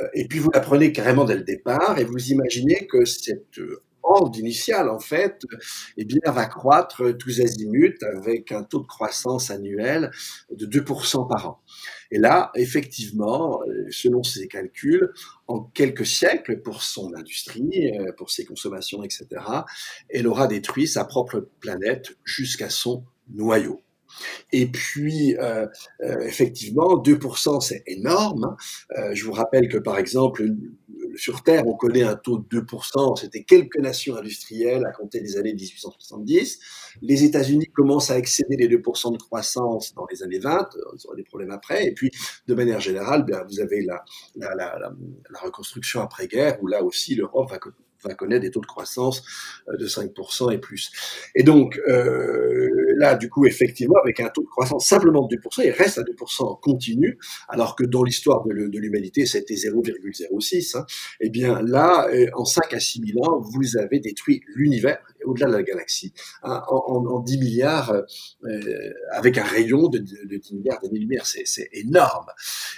[0.00, 3.60] Euh, et puis vous la prenez carrément dès le départ et vous imaginez que cette
[4.04, 5.42] ordre initial, en fait,
[5.96, 10.10] eh bien, va croître tous azimuts avec un taux de croissance annuel
[10.50, 11.60] de 2% par an.
[12.10, 15.12] Et là, effectivement, euh, selon ses calculs,
[15.48, 19.26] en quelques siècles, pour son industrie, euh, pour ses consommations, etc.,
[20.08, 23.83] elle aura détruit sa propre planète jusqu'à son noyau.
[24.56, 25.66] Et puis, euh,
[26.04, 28.54] euh, effectivement, 2%, c'est énorme.
[28.96, 30.46] Euh, je vous rappelle que, par exemple,
[31.16, 33.16] sur Terre, on connaît un taux de 2%.
[33.16, 36.60] C'était quelques nations industrielles à compter des années 1870.
[37.02, 40.68] Les États-Unis commencent à excéder les 2% de croissance dans les années 20.
[40.72, 41.86] Ils auront des problèmes après.
[41.86, 42.12] Et puis,
[42.46, 44.04] de manière générale, bien, vous avez la,
[45.42, 47.50] reconstruction après-guerre, où là aussi, l'Europe
[48.04, 49.24] va connaître des taux de croissance
[49.66, 50.92] de 5% et plus.
[51.34, 51.80] Et donc
[52.96, 56.02] là, du coup, effectivement, avec un taux de croissance simplement de 2%, il reste à
[56.02, 60.76] 2% continu, alors que dans l'histoire de l'humanité, c'était 0,06.
[60.76, 60.86] Hein.
[61.20, 65.46] Eh bien là, euh, en 5 à 6 000 ans, vous avez détruit l'univers, au-delà
[65.46, 67.92] de la galaxie, hein, en, en, 10 milliards,
[68.44, 71.26] euh, avec un rayon de, de, 10 milliards d'années-lumière.
[71.26, 72.26] C'est énorme.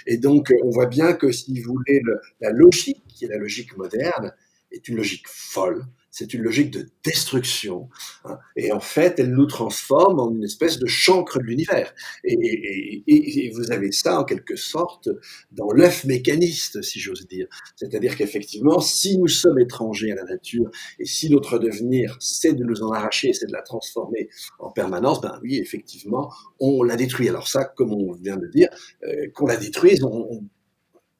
[0.05, 3.37] Et donc, on voit bien que si vous voulez, le, la logique, qui est la
[3.37, 4.33] logique moderne,
[4.71, 5.85] est une logique folle,
[6.17, 7.89] c'est une logique de destruction.
[8.25, 8.39] Hein.
[8.55, 11.93] et en fait, elle nous transforme en une espèce de chancre de l'univers.
[12.23, 15.09] Et, vous avez ça, en quelque sorte,
[15.51, 17.47] dans l'œuf mécaniste, si j'ose dire.
[17.75, 22.63] C'est-à-dire qu'effectivement, si nous sommes étrangers à la nature, et si notre devenir, c'est de
[22.63, 27.29] nous en arracher, c'est de la transformer en permanence, ben oui, effectivement, on la détruit.
[27.29, 28.69] Alors ça, comme on vient de dire,
[29.03, 30.43] euh, qu'on la détruise, on, on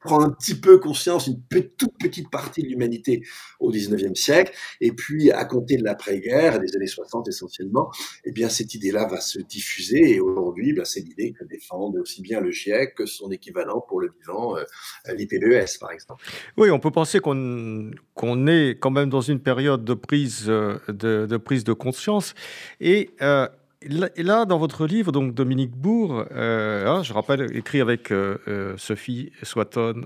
[0.00, 1.42] prend un petit peu conscience, une
[1.76, 3.22] toute petite partie de l'humanité
[3.60, 7.90] au 19e siècle, et puis à compter de l'après-guerre, des années 60 essentiellement,
[8.24, 12.22] eh bien cette idée-là va se diffuser, et aujourd'hui, ben, c'est l'idée que défendent aussi
[12.22, 14.64] bien le GIEC que son équivalent pour le vivant, euh,
[15.12, 16.24] l'IPBES par exemple.
[16.56, 20.78] Oui, on peut penser qu'on qu'on est quand même dans une période de prise euh,
[20.88, 22.34] de, de prise de conscience,
[22.80, 23.48] et euh,
[23.82, 28.38] et là, dans votre livre, donc Dominique Bourg, euh, hein, je rappelle, écrit avec euh,
[28.48, 30.02] euh, Sophie Swatton,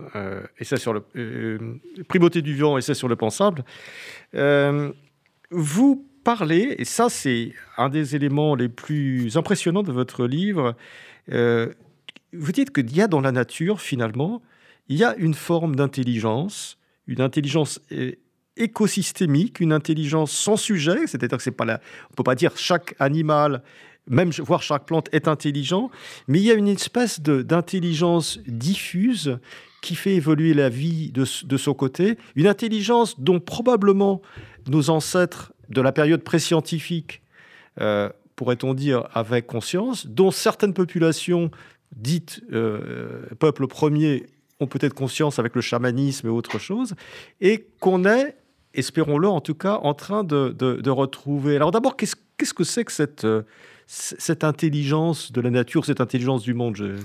[0.58, 1.02] essai sur le
[2.06, 3.64] primauté du vivant, essai sur le pensable.
[5.50, 10.76] vous parlez, et ça c'est un des éléments les plus impressionnants de votre livre.
[11.28, 14.42] vous dites qu'il y a dans la nature finalement,
[14.88, 17.80] il y a une forme d'intelligence, une intelligence
[18.56, 22.94] écosystémique, une intelligence sans sujet, c'est-à-dire que c'est pas la, on peut pas dire chaque
[22.98, 23.62] animal,
[24.08, 25.90] même voire chaque plante est intelligent,
[26.28, 29.38] mais il y a une espèce d'intelligence diffuse
[29.80, 34.22] qui fait évoluer la vie de, de, son côté, une intelligence dont probablement
[34.68, 37.22] nos ancêtres de la période pré-scientifique,
[37.80, 41.50] euh, pourrait-on dire avec conscience, dont certaines populations
[41.96, 44.26] dites euh, peuples premiers
[44.60, 46.94] ont peut-être conscience avec le chamanisme et autre chose,
[47.40, 48.36] et qu'on est
[48.74, 51.56] espérons-le en tout cas, en train de, retrouver.
[51.56, 53.42] Alors d'abord, qu'est-ce que c'est que cette, euh,
[53.86, 56.78] cette intelligence de la nature, cette intelligence du monde?
[56.80, 56.98] Euh,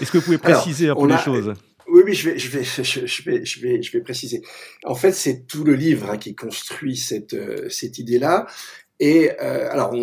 [0.00, 1.54] Est-ce que vous pouvez préciser un peu les choses?
[1.90, 4.42] Oui, oui, je vais, je vais, je, vais, je vais, je vais préciser.
[4.84, 8.46] En fait, c'est tout le livre hein, qui construit cette, euh, cette idée-là.
[9.00, 9.94] Et alors,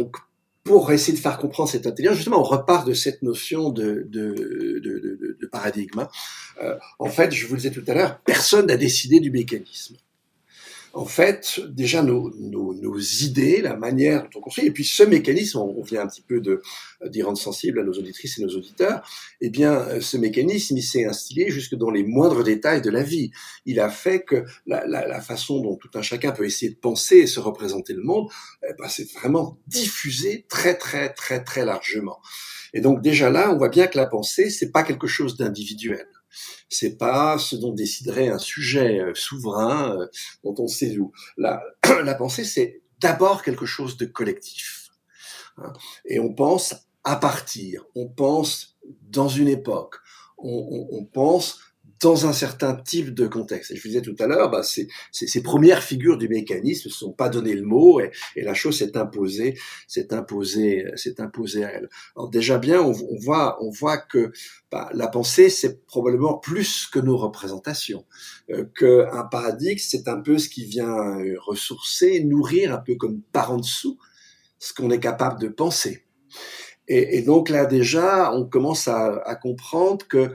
[0.64, 4.80] pour essayer de faire comprendre cette intelligence, justement, on repart de cette notion de, de,
[4.82, 6.00] de, de paradigme.
[6.00, 6.78] Hein.
[6.98, 9.98] en fait, je vous le disais tout à l'heure, personne n'a décidé du mécanisme
[10.96, 15.60] en fait, déjà nos, nos, idées, la manière dont on construit, et puis ce mécanisme,
[15.60, 16.62] on, vient un petit peu de
[17.08, 19.06] d'y rendre sensible à nos auditrices et nos auditeurs,
[19.42, 23.32] eh bien, ce mécanisme, il s'est instillé jusque dans les moindres détails de la vie.
[23.66, 26.78] Il a fait que la, la, la façon dont tout un chacun peut essayer de
[26.78, 28.30] penser et se représenter le monde,
[28.64, 32.20] eh ben, c'est vraiment diffusé très, très, très, très largement.
[32.74, 36.08] Et donc déjà là, on voit bien que la pensée, c'est pas quelque chose d'individuel
[36.70, 40.08] c'est pas ce dont déciderait un sujet euh, souverain euh,
[40.44, 41.12] dont on sait où.
[41.38, 41.62] La,
[42.16, 44.90] pensée, c'est d'abord quelque chose de collectif.
[45.58, 45.74] Hein.
[46.06, 49.96] Et on pense à partir, on pense dans une époque,
[50.38, 51.60] on pense
[52.02, 53.72] dans un certain type de contexte.
[53.72, 56.94] Et je vous disais tout à l'heure, bah, ces, ces, premières figures du mécanisme ne
[56.94, 61.64] sont pas donné le mot et, et la chose s'est imposée, s'est imposée, s'est imposée
[61.64, 61.90] à elle.
[62.16, 64.32] Alors déjà bien, on, on voit, on voit que
[64.72, 68.06] bah, la pensée, c'est probablement plus que nos représentations,
[68.50, 73.22] euh, qu'un paradigme, c'est un peu ce qui vient euh, ressourcer, nourrir un peu comme
[73.32, 73.98] par en dessous
[74.60, 76.04] ce qu'on est capable de penser.
[76.88, 80.32] Et, et, donc là déjà, on commence à, à comprendre que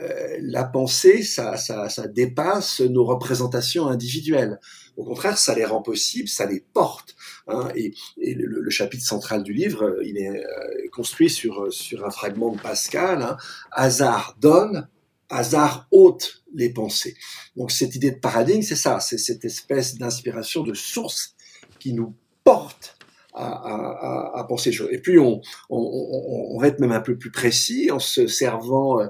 [0.00, 4.58] euh, la pensée, ça, ça, ça, dépasse nos représentations individuelles.
[4.96, 7.14] Au contraire, ça les rend possibles, ça les porte.
[7.46, 10.42] Hein, et, le, chapitre central du livre, il est
[10.92, 13.22] construit sur, sur un fragment de Pascal.
[13.22, 13.36] Hein,
[13.70, 14.88] hasard donne,
[15.28, 17.16] hasard ôte les pensées.
[17.56, 21.34] Donc cette idée de paradigme, c'est ça, c'est cette espèce d'inspiration de source
[21.78, 22.96] qui nous porte
[23.34, 24.88] à, à, penser les choses.
[24.92, 25.40] Et puis on,
[25.70, 29.00] on, on, va être même un peu plus précis en se servant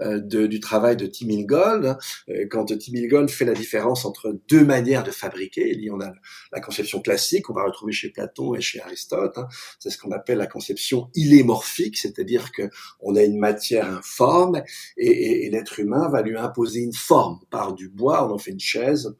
[0.00, 1.96] euh, de, du travail de Tim Ingold.
[2.28, 6.00] Euh, quand Tim Ingold fait la différence entre deux manières de fabriquer, il y en
[6.00, 6.12] a
[6.52, 9.36] la conception classique qu'on va retrouver chez Platon et chez Aristote.
[9.36, 9.48] Hein.
[9.78, 14.62] C'est ce qu'on appelle la conception illémorphique, c'est-à-dire que on a une matière informe
[14.96, 17.40] et, et, et l'être humain va lui imposer une forme.
[17.50, 19.14] Par du bois, on en fait une chaise,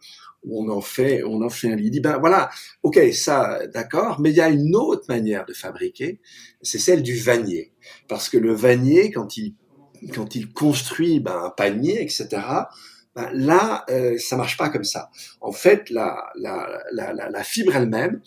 [0.51, 1.87] on en fait, on en fait un lit.
[1.87, 2.51] Il dit ben voilà,
[2.83, 6.21] ok, ça, d'accord, mais il y a une autre manière de fabriquer,
[6.63, 7.73] c'est celle du vannier,
[8.09, 9.55] parce que le vannier, quand il
[10.13, 12.29] quand il construit ben, un panier, etc.
[13.15, 15.11] Ben, là, euh, ça marche pas comme ça.
[15.41, 18.21] En fait, la la la, la, fibre elle-même,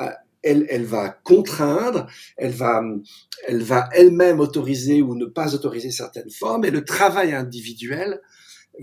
[0.00, 0.10] euh,
[0.42, 2.82] elle, elle va contraindre, elle va,
[3.46, 8.20] elle va elle-même autoriser ou ne pas autoriser certaines formes, et le travail individuel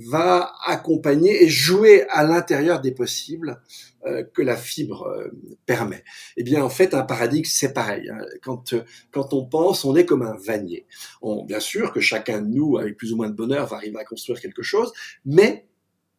[0.07, 3.62] va accompagner et jouer à l'intérieur des possibles
[4.05, 5.29] euh, que la fibre euh,
[5.65, 6.03] permet.
[6.38, 8.09] Eh bien, en fait, un paradigme, c'est pareil.
[8.09, 8.19] Hein.
[8.41, 8.73] Quand,
[9.12, 10.85] quand on pense, on est comme un vannier.
[11.21, 13.99] On, bien sûr que chacun de nous, avec plus ou moins de bonheur, va arriver
[13.99, 14.91] à construire quelque chose,
[15.25, 15.67] mais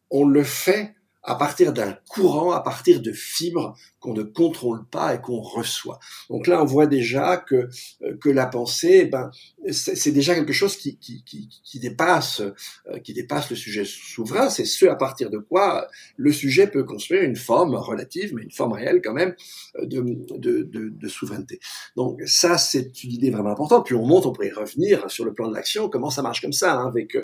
[0.09, 5.13] on le fait à partir d'un courant, à partir de fibres qu'on ne contrôle pas
[5.13, 5.99] et qu'on reçoit.
[6.29, 7.69] Donc là, on voit déjà que
[8.01, 9.29] euh, que la pensée, ben,
[9.71, 14.49] c'est déjà quelque chose qui qui, qui, qui dépasse euh, qui dépasse le sujet souverain.
[14.49, 18.51] C'est ce à partir de quoi le sujet peut construire une forme relative, mais une
[18.51, 19.35] forme réelle quand même
[19.77, 20.01] euh, de
[20.37, 21.59] de, de, de souveraineté.
[21.95, 23.85] Donc ça, c'est une idée vraiment importante.
[23.85, 26.41] Puis on monte, on pourrait y revenir sur le plan de l'action, comment ça marche
[26.41, 27.21] comme ça, hein, avec euh,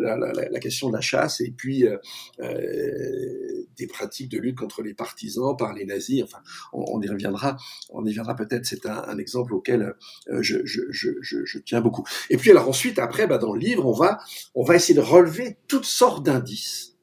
[0.00, 1.98] la, la, la, question de la chasse et puis euh,
[3.76, 6.22] des pratiques de lutte contre les partisans par les nazis.
[6.22, 6.38] Enfin,
[6.72, 7.56] on, y reviendra.
[7.90, 8.66] On y reviendra peut-être.
[8.66, 9.94] C'est un, exemple auquel
[10.28, 12.04] euh, je, tiens beaucoup.
[12.30, 14.18] Et puis alors ensuite, après, bah, dans le livre, on va
[14.54, 16.96] on va essayer de relever toutes sortes d'indices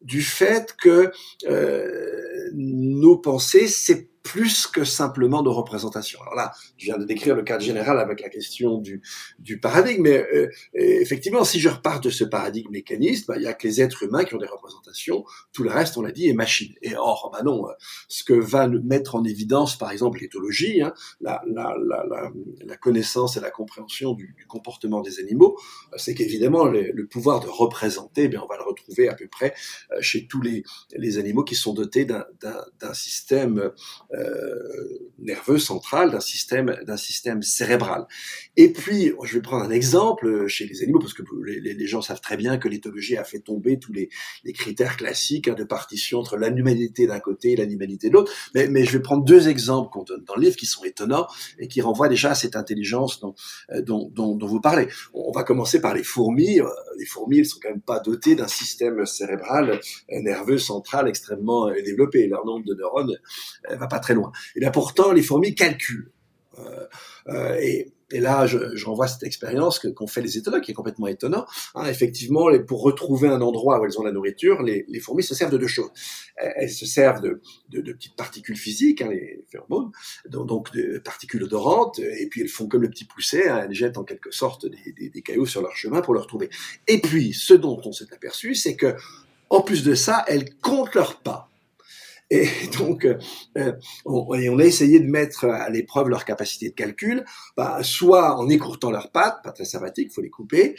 [0.00, 1.12] du fait que
[1.46, 6.20] euh, nos pensées, c'est plus que simplement de représentation.
[6.22, 9.02] Alors là, je viens de décrire le cadre général avec la question du,
[9.38, 13.46] du paradigme, mais euh, effectivement, si je repars de ce paradigme mécaniste, bah, il y
[13.46, 16.28] a que les êtres humains qui ont des représentations, tout le reste, on l'a dit,
[16.28, 16.74] est machine.
[16.82, 17.66] Et or, bah non,
[18.08, 22.30] ce que va mettre en évidence, par exemple, l'éthologie, hein, la, la, la,
[22.64, 25.58] la, connaissance et la compréhension du, du comportement des animaux,
[25.96, 29.54] c'est qu'évidemment, le, pouvoir de représenter, eh bien, on va le retrouver à peu près
[29.92, 30.62] euh, chez tous les,
[30.96, 33.70] les animaux qui sont dotés d'un système euh,
[35.20, 38.06] nerveux central, d'un système, d'un système cérébral.
[38.56, 42.20] Et puis, je vais prendre un exemple chez les animaux, parce que les, gens savent
[42.20, 44.08] très bien que l'éthologie a fait tomber tous les,
[44.44, 48.32] les critères classiques hein, de partition entre l'animalité d'un côté et l'animalité de l'autre.
[48.54, 51.26] Mais, mais, je vais prendre deux exemples qu'on donne dans le livre qui sont étonnants
[51.58, 53.34] et qui renvoient déjà à cette intelligence dont,
[53.72, 54.88] euh, dont, dont, dont vous parlez.
[55.12, 56.60] On va commencer par les fourmis.
[56.60, 56.66] Euh,
[56.98, 62.26] les fourmis, elles sont quand même pas dotées d'un système cérébral nerveux central extrêmement développé.
[62.26, 63.16] Leur nombre de neurones
[63.70, 64.32] va pas très loin.
[64.56, 66.10] Et bien pourtant, les fourmis calculent.
[66.58, 66.86] Euh,
[67.28, 70.74] euh, et, là, je, je renvoie cette expérience que qu'ont fait les éthologues, qui est
[70.74, 71.46] complètement étonnant.
[71.76, 75.52] Hein, effectivement, pour retrouver un endroit où elles ont la nourriture, les, fourmis se servent
[75.52, 75.90] de deux choses.
[76.36, 77.40] Elles se servent de,
[77.92, 79.92] petites particules physiques, hein, les phéromones,
[80.28, 83.98] donc, de particules odorantes, et puis elles font comme le petit pousset, hein, elles jettent
[83.98, 86.50] en quelque sorte des cailloux sur leur chemin pour le retrouver.
[86.88, 88.96] Et puis, ce dont on s'est aperçu, c'est que
[89.50, 91.49] en plus de ça, elles comptent leurs pas.
[92.30, 93.72] Et donc, euh,
[94.04, 97.24] on, on, a essayé de mettre à l'épreuve leur capacité de calcul,
[97.56, 100.76] bah, soit en écourtant leurs pattes, pas très sympathique, faut les couper,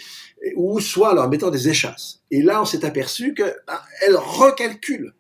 [0.56, 2.22] ou soit en leur mettant des échasses.
[2.32, 3.84] Et là, on s'est aperçu qu'elles bah,
[4.18, 5.14] recalculent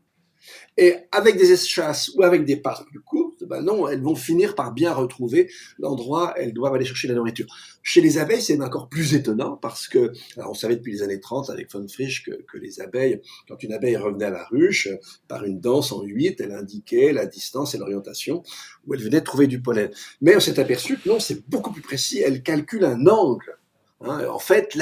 [0.77, 4.55] et avec des échasses ou avec des pattes plus courtes, ben non, elles vont finir
[4.55, 7.45] par bien retrouver l'endroit elles doivent aller chercher la nourriture.
[7.83, 11.19] Chez les abeilles, c'est encore plus étonnant parce que, alors on savait depuis les années
[11.19, 14.87] 30 avec von Frisch que, les abeilles, quand une abeille revenait à la ruche,
[15.27, 18.43] par une danse en huit, elle indiquait la distance et l'orientation
[18.87, 19.91] où elle venait trouver du pollen.
[20.21, 23.57] Mais on s'est aperçu que non, c'est beaucoup plus précis, elle calcule un angle
[24.03, 24.75] Hein, en fait,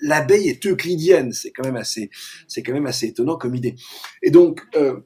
[0.00, 1.32] l'abeille est euclidienne.
[1.32, 2.10] C'est quand même assez,
[2.56, 3.74] quand même assez étonnant comme idée.
[4.22, 5.00] Et donc, euh,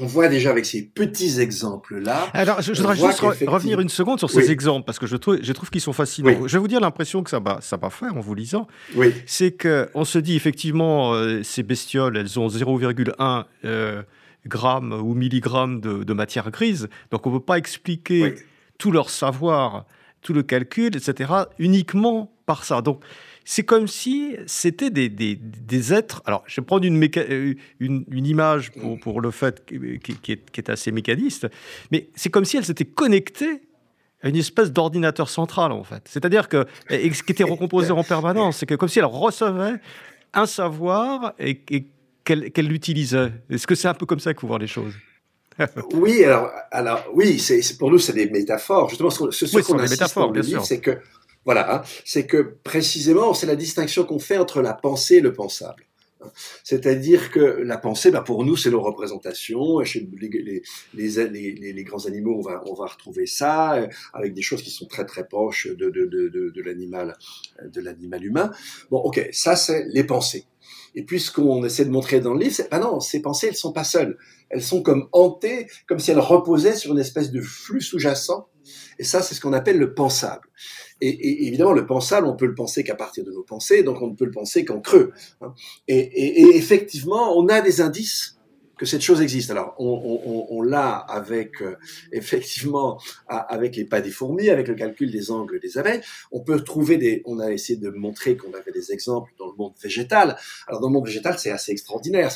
[0.00, 2.28] on voit déjà avec ces petits exemples-là.
[2.32, 5.52] Alors, je, voudrais juste revenir une seconde sur ces exemples, parce que je trouve, je
[5.52, 6.46] trouve qu'ils sont fascinants.
[6.46, 8.66] Je vais vous dire l'impression que ça va, ça va faire en vous lisant.
[8.96, 9.14] Oui.
[9.26, 14.02] C'est qu'on se dit, effectivement, euh, ces bestioles, elles ont 0,1 euh,
[14.46, 16.88] grammes ou milligrammes de, de, matière grise.
[17.12, 18.34] Donc, on ne peut pas expliquer
[18.78, 19.86] tout leur savoir,
[20.22, 22.82] tout le calcul, etc., uniquement par ça.
[22.82, 23.02] Donc,
[23.44, 26.22] c'est comme si c'était des, des, des, êtres.
[26.24, 30.32] Alors, je vais prendre une, euh, une, une, image pour, pour, le fait qui, qui,
[30.32, 31.46] est, qui, est, assez mécaniste,
[31.90, 33.62] mais c'est comme si elles étaient connectées
[34.22, 36.02] à une espèce d'ordinateur central, en fait.
[36.06, 39.78] C'est-à-dire que, et, ce qui était recomposé en permanence, c'est que comme si elles recevaient
[40.32, 41.60] un savoir et,
[42.24, 43.32] qu'elles l'utilisaient.
[43.50, 44.94] Est-ce que c'est un peu comme ça qu'il faut voir les choses?
[45.92, 48.88] Oui, alors, alors oui, c'est pour nous c'est des métaphores.
[48.88, 50.98] Justement, ce, ce qu'on insiste dans le livre, c'est que
[51.44, 51.82] voilà, hein.
[52.04, 55.84] c'est que précisément, c'est la distinction qu'on fait entre la pensée et le pensable.
[56.62, 59.82] C'est-à-dire que la pensée, bah pour nous, c'est nos représentations.
[59.84, 60.62] Chez les, les,
[61.28, 64.70] les, les, grands animaux, on va, on va retrouver ça, euh, avec des choses qui
[64.70, 68.50] sont très très proches de, de, de, de, de l'animal humain.
[68.90, 70.46] Bon, ok, ça c'est les pensées.
[70.94, 73.48] Et puis ce qu'on essaie de montrer dans le livre, c'est ah non, ces pensées,
[73.48, 74.16] elles sont pas seules.
[74.50, 78.48] Elles sont comme hantées, comme si elles reposaient sur une espèce de flux sous-jacent.
[78.98, 80.48] Et ça, c'est ce qu'on appelle le pensable.
[81.00, 84.08] Et, évidemment, le pensable, on peut le penser qu'à partir de nos pensées, donc on
[84.08, 85.12] ne peut le penser qu'en creux.
[85.40, 85.52] Hein.
[85.88, 88.33] Et, effectivement, on a des indices
[88.76, 89.50] que cette chose existe.
[89.50, 91.76] Alors, on, l'a avec euh,
[92.12, 96.00] effectivement avec les pas des fourmis, avec le calcul des angles des abeilles.
[96.32, 97.22] On peut trouver des.
[97.24, 100.36] On a essayé de montrer qu'on avait des exemples dans le monde végétal.
[100.66, 102.30] Alors, dans le monde végétal, c'est assez extraordinaire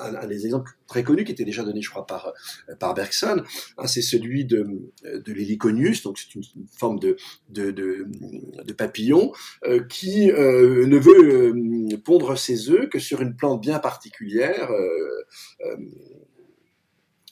[0.00, 2.32] un, des exemples très connus qui était déjà donné, je crois, par,
[2.78, 3.42] par Bergson,
[3.78, 4.66] hein, c'est celui de,
[5.04, 6.42] de l'héliconius, donc c'est une,
[6.76, 7.16] forme de,
[7.48, 9.32] de, de, papillon
[9.64, 14.70] euh, qui euh, ne veut euh, pondre ses œufs que sur une plante bien particulière.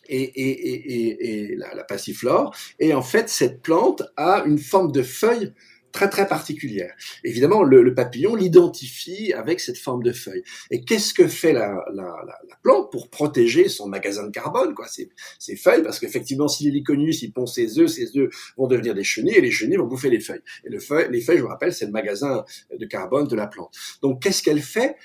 [0.09, 2.55] et, et, et, et, la, passiflore.
[2.81, 5.53] Et en fait, cette plante a une forme de feuille
[5.93, 6.95] très très particulière.
[7.25, 10.43] Évidemment, le, papillon l'identifie avec cette forme de feuille.
[10.71, 14.87] Et qu'est-ce que fait la, la, la, plante pour protéger son magasin de carbone, quoi,
[14.87, 15.83] ses, ses feuilles?
[15.83, 19.41] Parce qu'effectivement, si l'héliconus il pond ses œufs, ses œufs vont devenir des chenilles et
[19.41, 20.43] les chenilles vont bouffer les feuilles.
[20.65, 22.45] Et le feuille, les feuilles, je vous rappelle, c'est le magasin
[22.77, 23.75] de carbone de la plante.
[24.03, 24.97] Donc, qu'est-ce qu'elle fait?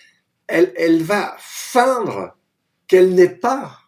[0.47, 2.37] Elle, elle va feindre
[2.87, 3.79] qu'elle n'est pas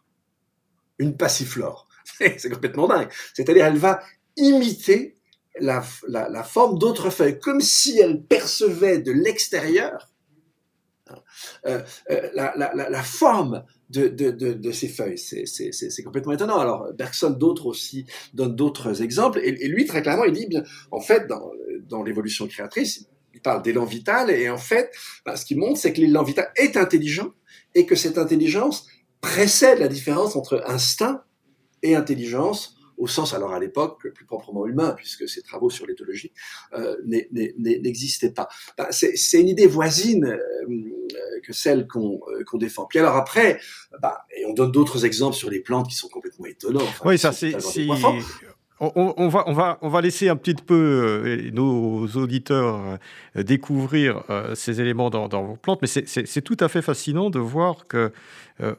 [0.98, 1.88] une passiflore.
[2.18, 3.10] c'est complètement dingue.
[3.34, 4.00] C'est-à-dire, elle va
[4.36, 5.17] imiter
[5.60, 10.10] la, la, la forme d'autres feuilles, comme si elle percevait de l'extérieur
[11.10, 11.16] hein,
[11.66, 11.82] euh,
[12.12, 15.18] euh, la, la, forme de, de, de, ces feuilles.
[15.18, 16.60] C'est complètement étonnant.
[16.60, 19.40] Alors, Bergson, d'autres aussi, donnent d'autres exemples.
[19.40, 21.52] Et, et, lui, très clairement, il dit, bien, en fait, dans,
[21.88, 24.30] dans l'évolution créatrice, il parle d'élan vital.
[24.32, 24.92] Et en fait,
[25.26, 27.34] ben, ce qu'il montre, c'est que l'élan vital est intelligent
[27.76, 28.88] et que cette intelligence
[29.22, 31.24] précède la différence entre instinct
[31.84, 36.32] et intelligence au sens alors à l'époque plus proprement humain, puisque ces travaux sur l'éthologie
[36.74, 38.50] euh, n'existaient pas.
[38.78, 42.86] Ben, c'est une idée voisine euh, que celle qu'on euh, qu'on défend.
[42.86, 43.60] Puis alors après,
[44.02, 46.88] bah, et on donne d'autres exemples sur les plantes qui sont complètement étonnants.
[47.06, 47.56] oui, ça c'est
[48.80, 53.00] on, va, on, va, on va laisser un petit peu euh, nos auditeurs
[53.36, 57.40] euh, découvrir euh, ces éléments dans, vos plantes, mais c'est tout à fait fascinant de
[57.40, 58.12] voir que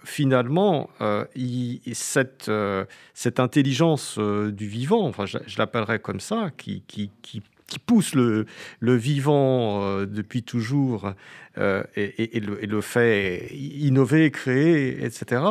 [0.05, 0.91] finalement,
[1.93, 2.51] cette,
[3.15, 7.11] cette, intelligence du vivant, enfin je, l'appellerais comme ça, qui, qui,
[7.87, 8.47] pousse le,
[8.81, 11.13] le vivant depuis toujours
[11.57, 15.43] et, le, fait innover, créer, etc.,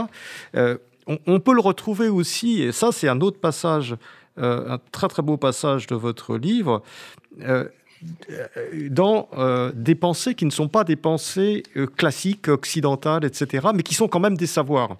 [1.25, 3.95] on, peut le retrouver aussi, et ça c'est un autre passage
[4.39, 6.83] euh, un très très beau passage de votre livre
[7.41, 7.65] euh,
[8.91, 11.63] dans euh, des pensées qui ne sont pas des pensées
[11.95, 14.97] classiques, occidentales, etc., mais qui sont quand même des savoirs.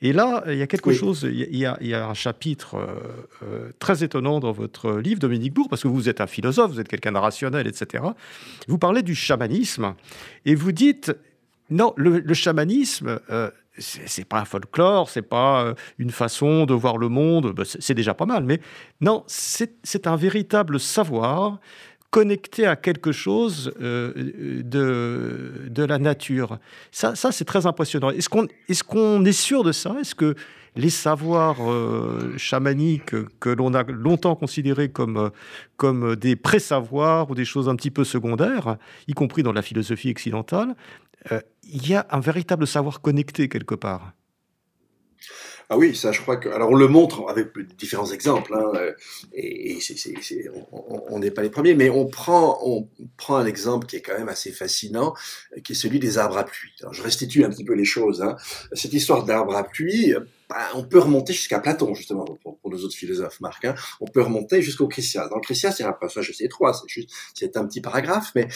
[0.00, 2.78] Et là, il y a quelque chose, il y, a, un chapitre
[3.78, 6.88] très étonnant dans votre livre, Dominique Bourg, parce que vous êtes un philosophe, vous êtes
[6.88, 8.04] quelqu'un de rationnel, etc.
[8.68, 9.94] Vous parlez du chamanisme,
[10.46, 11.12] et vous dites,
[11.68, 13.20] non, le, le chamanisme,
[13.78, 17.94] c'est pas un folklore, c'est pas euh, une façon de voir le monde, bah, c'est
[17.94, 18.60] déjà pas mal, mais
[19.00, 21.58] non, c'est un véritable savoir
[22.10, 26.58] connecté à quelque chose euh, de, de la nature.
[26.90, 28.10] Ça, ça c'est très impressionnant.
[28.10, 28.28] Est-ce
[28.84, 29.96] qu'on est, sûr de ça?
[30.00, 30.34] Est-ce que
[30.76, 35.30] les savoirs euh, chamaniques que l'on a longtemps considérés comme,
[35.76, 38.76] comme des pré-savoirs ou des choses un petit peu secondaires,
[39.06, 41.07] y compris dans la philosophie occidentale, euh,
[41.62, 44.12] il y a un véritable savoir connecté quelque part.
[45.70, 46.48] Ah oui, ça, je crois que.
[46.48, 48.92] Alors, on le montre avec différents exemples, hein, euh,
[49.34, 49.78] et,
[51.10, 54.16] on n'est pas les premiers, mais on prend, on prend un exemple qui est quand
[54.16, 55.12] même assez fascinant,
[55.62, 56.72] qui est celui des arbres à pluie.
[56.90, 58.22] Je restitue un petit peu les choses.
[58.22, 58.36] Hein.
[58.72, 60.14] Cette histoire d'arbres à pluie,
[60.48, 63.66] bah, on peut remonter jusqu'à Platon, justement, pour, nos autres philosophes, Marc.
[63.66, 63.74] Hein.
[64.00, 65.28] On peut remonter jusqu'au Chrysias.
[65.28, 68.48] Dans le y a un passage assez étroit, c'est juste, c'est un petit paragraphe, mais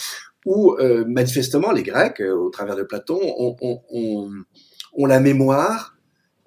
[0.45, 4.31] où, euh, manifestement, les Grecs, euh, au travers de Platon, ont, ont, ont,
[4.93, 5.97] ont la mémoire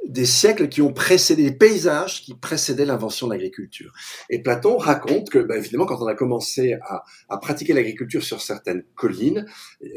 [0.06, 3.92] des siècles qui ont précédé, des paysages qui précédaient l'invention de l'agriculture.
[4.30, 8.40] Et Platon raconte que, bah, évidemment, quand on a commencé à, à pratiquer l'agriculture sur
[8.40, 9.46] certaines collines,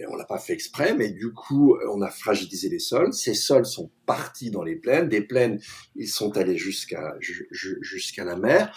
[0.09, 3.13] on l'a pas fait exprès, mais du coup, on a fragilisé les sols.
[3.13, 5.09] Ces sols sont partis dans les plaines.
[5.09, 5.59] Des plaines,
[5.95, 8.73] ils sont allés jusqu'à jusqu'à la mer.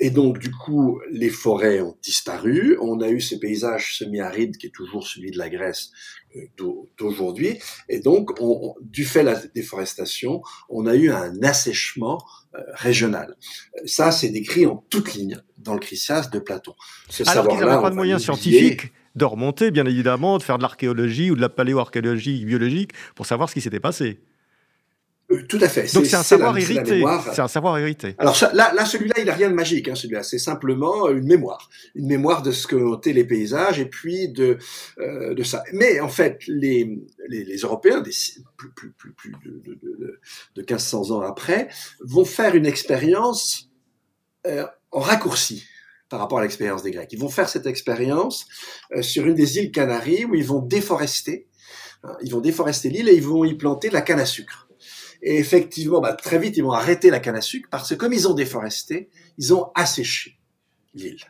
[0.00, 2.78] Et donc, du coup, les forêts ont disparu.
[2.80, 5.90] On a eu ce paysage semi-aride qui est toujours celui de la Grèce
[6.36, 6.40] euh,
[6.96, 7.58] d'aujourd'hui.
[7.88, 12.22] Et donc, on, du fait de la déforestation, on a eu un assèchement
[12.54, 13.36] euh, régional.
[13.86, 16.74] Ça, c'est décrit en toute ligne dans le Chrysias de Platon.
[17.08, 20.62] Ce Alors qu'ils n'avaient pas de moyens scientifiques de remonter, bien évidemment, de faire de
[20.62, 24.20] l'archéologie ou de la paléoarchéologie biologique pour savoir ce qui s'était passé.
[25.30, 25.92] Euh, tout à fait.
[25.94, 27.04] Donc c'est un savoir hérité.
[27.34, 28.14] C'est un savoir hérité.
[28.18, 29.88] Alors là, là celui-là, il n'a rien de magique.
[29.88, 33.84] Hein, celui-là, c'est simplement une mémoire, une mémoire de ce que étaient les paysages et
[33.84, 34.56] puis de
[34.98, 35.62] euh, de ça.
[35.72, 36.98] Mais en fait, les
[37.28, 38.12] les, les Européens, des,
[38.56, 40.20] plus plus plus, plus de, de, de,
[40.54, 41.68] de 1500 ans après,
[42.00, 43.68] vont faire une expérience
[44.46, 45.64] euh, en raccourci
[46.08, 47.12] par rapport à l'expérience des Grecs.
[47.12, 48.46] Ils vont faire cette expérience
[48.96, 51.48] euh, sur une des îles Canaries où ils vont déforester.
[52.02, 54.67] Hein, ils vont déforester l'île et ils vont y planter de la canne à sucre.
[55.22, 58.12] Et effectivement, bah, très vite, ils vont arrêter la canne à sucre parce que comme
[58.12, 60.38] ils ont déforesté, ils ont asséché
[60.94, 61.20] l'île.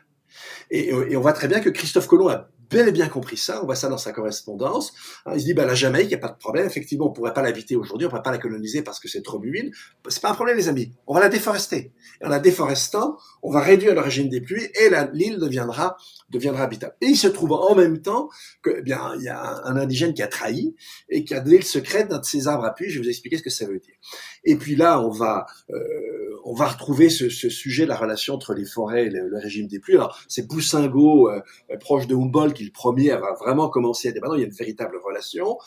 [0.71, 3.61] Et, et, on voit très bien que Christophe Colomb a bel et bien compris ça,
[3.61, 4.93] on voit ça dans sa correspondance.
[5.25, 7.09] Hein, il se dit, bah, la Jamaïque, il n'y a pas de problème, effectivement, on
[7.09, 9.41] ne pourrait pas l'habiter aujourd'hui, on ne pourrait pas la coloniser parce que c'est trop
[9.43, 9.71] humide.
[10.07, 10.93] C'est pas un problème, les amis.
[11.07, 11.93] On va la déforester.
[12.21, 15.97] Et en la déforestant, on va réduire le régime des pluies et l'île deviendra,
[16.29, 16.95] deviendra habitable.
[17.01, 18.29] Et il se trouve en même temps
[18.61, 20.75] que, eh bien, il y a un indigène qui a trahi
[21.09, 22.89] et qui a donné le secret d'un de ces arbres à pluie.
[22.89, 23.95] Je vais vous expliquer ce que ça veut dire.
[24.43, 28.53] Et puis là, on va, euh, on va retrouver ce, ce, sujet, la relation entre
[28.53, 29.95] les forêts et le, régime des pluies.
[29.95, 31.41] Alors, c'est Boussingault, euh,
[31.79, 34.35] proche de Humboldt, qui le premier a vraiment commencé à débattre.
[34.35, 35.57] Il y a une véritable relation.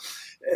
[0.51, 0.55] Euh,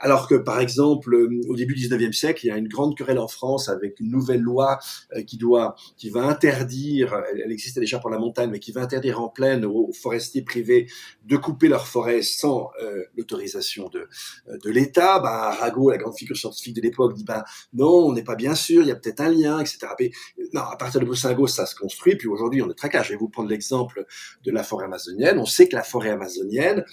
[0.00, 2.96] alors que, par exemple, euh, au début du 19e siècle, il y a une grande
[2.96, 4.78] querelle en France avec une nouvelle loi
[5.14, 8.82] euh, qui doit, qui va interdire, elle existait déjà pour la montagne, mais qui va
[8.82, 10.88] interdire en pleine aux forestiers privés
[11.26, 12.70] de couper leurs forêts sans
[13.16, 14.08] l'autorisation de,
[14.46, 15.18] de l'État.
[15.20, 18.54] Ben, Arago, la grande figure scientifique de l'époque, dit ben non, on n'est pas bien
[18.54, 19.78] sûr, il y a peut-être un lien, etc.
[19.98, 20.10] Mais,
[20.52, 22.16] non, à partir de Boussingault, ça se construit.
[22.16, 23.04] Puis aujourd'hui, on est très clair.
[23.04, 24.06] Je vais vous prendre l'exemple
[24.44, 25.38] de la forêt amazonienne.
[25.38, 26.84] On sait que la forêt amazonienne,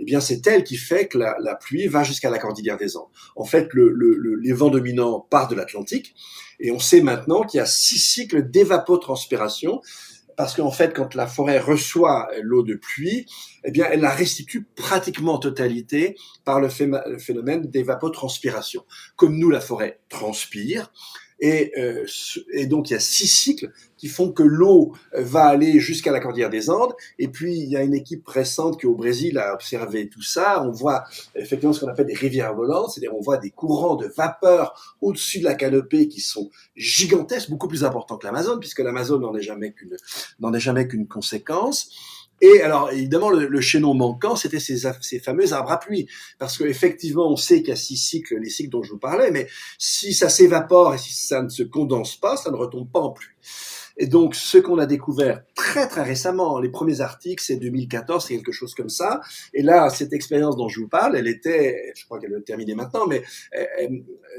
[0.00, 3.08] eh bien, c'est elle qui fait que la, pluie va jusqu'à la cordillère des Andes.
[3.36, 6.14] En fait, le, le, les vents dominants partent de l'Atlantique,
[6.58, 9.82] et on sait maintenant qu'il y a six cycles d'évapotranspiration,
[10.38, 13.26] parce qu'en fait, quand la forêt reçoit l'eau de pluie,
[13.64, 18.86] eh bien, elle la restitue pratiquement en totalité par le phénomène d'évapotranspiration.
[19.16, 20.90] Comme nous, la forêt transpire,
[21.40, 22.06] et, euh,
[22.52, 26.12] et, donc il y a six cycles qui font que l'eau euh, va aller jusqu'à
[26.12, 26.94] la cordillère des Andes.
[27.18, 30.62] Et puis il y a une équipe récente qui au Brésil a observé tout ça.
[30.62, 34.06] On voit effectivement ce qu'on appelle des rivières volantes, c'est-à-dire on voit des courants de
[34.06, 39.18] vapeur au-dessus de la canopée qui sont gigantesques, beaucoup plus importants que l'Amazon, puisque l'Amazon
[39.18, 39.96] n'en est jamais qu'une
[40.40, 41.90] n'en est jamais qu'une conséquence.
[42.40, 46.08] Et alors, évidemment, le, le chaînon manquant, c'était ces, ces fameux arbres à pluie.
[46.38, 49.30] Parce qu'effectivement, on sait qu'il y a six cycles, les cycles dont je vous parlais,
[49.30, 49.46] mais
[49.78, 53.10] si ça s'évapore et si ça ne se condense pas, ça ne retombe pas en
[53.10, 53.34] pluie.
[54.00, 58.34] Et donc, ce qu'on a découvert très très récemment, les premiers articles, c'est 2014, c'est
[58.34, 59.20] quelque chose comme ça.
[59.52, 62.74] Et là, cette expérience dont je vous parle, elle était, je crois qu'elle est terminée
[62.74, 63.22] maintenant, mais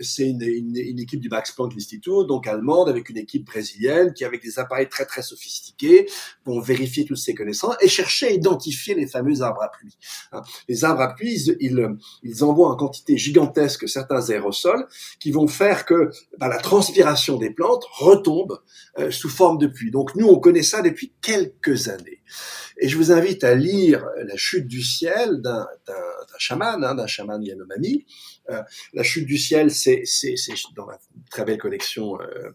[0.01, 4.13] c'est une, une, une, équipe du Max Planck Institute, donc allemande, avec une équipe brésilienne,
[4.13, 6.07] qui avec des appareils très très sophistiqués
[6.45, 9.95] vont vérifier toutes ces connaissances et chercher à identifier les fameux arbres à pluie.
[10.31, 10.41] Hein.
[10.67, 14.87] Les arbres à pluie, ils, ils, envoient en quantité gigantesque certains aérosols
[15.19, 16.09] qui vont faire que
[16.39, 18.59] bah, la transpiration des plantes retombe
[18.97, 19.91] euh, sous forme de pluie.
[19.91, 22.21] Donc nous, on connaît ça depuis quelques années.
[22.79, 25.67] Et je vous invite à lire La chute du ciel d'un
[26.37, 28.05] chaman, hein, d'un chaman Yanomami.
[28.49, 28.61] Euh,
[28.93, 30.03] la chute du ciel, c'est
[30.75, 30.99] dans la
[31.29, 32.51] très belle collection euh,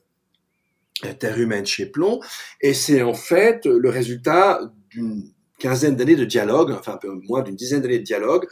[1.19, 2.21] Terre humaine chez Plomb,
[2.61, 7.43] et c'est en fait le résultat d'une quinzaine d'années de dialogue, enfin un peu moins
[7.43, 8.47] d'une dizaine d'années de dialogue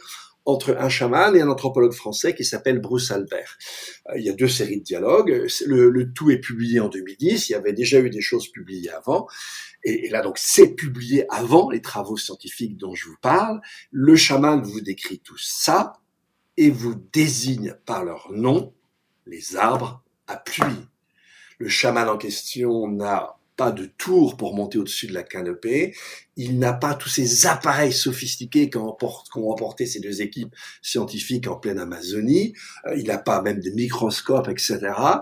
[0.45, 3.57] entre un chaman et un anthropologue français qui s'appelle Bruce Albert.
[4.09, 5.47] Euh, il y a deux séries de dialogues.
[5.65, 7.49] Le, tout est publié en 2010.
[7.49, 9.27] Il y avait déjà eu des choses publiées avant.
[9.83, 13.59] Et, et là, donc, c'est publié avant les travaux scientifiques dont je vous parle.
[13.91, 15.93] Le chaman vous décrit tout ça
[16.57, 18.73] et vous désigne par leur nom
[19.25, 20.87] les arbres à pluie.
[21.57, 25.95] Le chaman en question n'a pas de tour pour monter au-dessus de la canopée.
[26.35, 28.95] Il n'a pas tous ces appareils sophistiqués qu'ont
[29.35, 32.53] emporté ces deux équipes scientifiques en pleine Amazonie.
[32.87, 34.79] Euh, il n'a pas même de microscopes, etc.
[34.97, 35.21] Hein.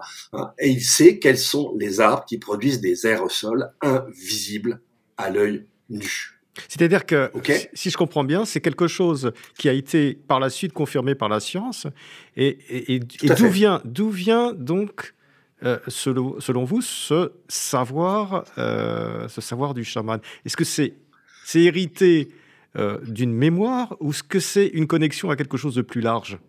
[0.60, 4.82] Et il sait quels sont les arbres qui produisent des aérosols invisibles
[5.18, 6.34] à l'œil nu.
[6.68, 7.32] C'est-à-dire que,
[7.74, 11.30] si je comprends bien, c'est quelque chose qui a été par la suite confirmé par
[11.30, 11.88] la science.
[12.38, 15.14] Et, d'où vient, d'où vient donc,
[15.64, 20.96] euh, selon, vous, ce savoir, euh, ce savoir du chaman Est-ce que c'est
[21.46, 22.30] c'est hérité
[22.78, 26.40] euh, d'une mémoire ou est-ce que c'est une connexion à quelque chose de plus large?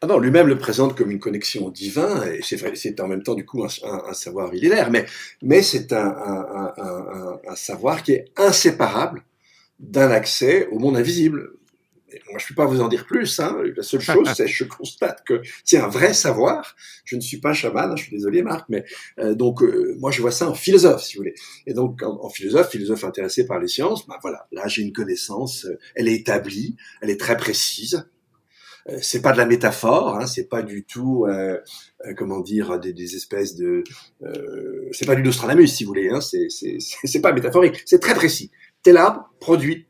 [0.00, 3.36] Ah non, lui-même le présente comme une connexion au divin, et c'est en même temps
[3.36, 5.06] du coup un, savoir millénaire, mais,
[5.42, 9.22] mais c'est un, savoir qui est inséparable
[9.78, 11.52] d'un accès au monde invisible.
[12.30, 13.40] Moi, je ne peux pas vous en dire plus.
[13.40, 13.56] Hein.
[13.76, 16.76] La seule chose, c'est que je constate que c'est un vrai savoir.
[17.04, 18.84] Je ne suis pas chaman, hein, je suis désolé, Marc, mais
[19.18, 21.34] euh, donc euh, moi, je vois ça en philosophe, si vous voulez.
[21.66, 25.64] Et donc, en, philosophe, philosophe intéressé par les sciences, ben voilà, là, j'ai une connaissance,
[25.66, 28.04] euh, elle est établie, elle est très précise.
[28.88, 31.58] Euh, c'est pas de la métaphore, hein, c'est pas du tout, euh,
[32.16, 33.84] comment dire, des, des espèces de,
[34.22, 38.14] euh, c'est pas du Nostradamus si vous voulez, hein, c'est c'est pas métaphorique, c'est très
[38.14, 38.50] précis.
[38.82, 39.86] Tel arbre produit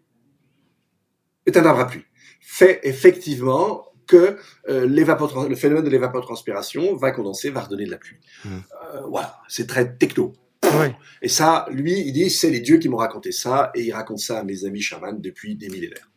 [1.47, 2.05] est un arbre à pluie,
[2.43, 4.37] fait effectivement que
[4.69, 8.19] euh, le phénomène de l'évapotranspiration va condenser, va redonner de la pluie.
[8.45, 8.49] Mmh.
[8.51, 10.35] Euh, voilà, c'est très techno.
[11.21, 14.19] Et ça, lui, il dit, c'est les dieux qui m'ont raconté ça, et il raconte
[14.19, 16.09] ça à mes amis chamans depuis des millénaires.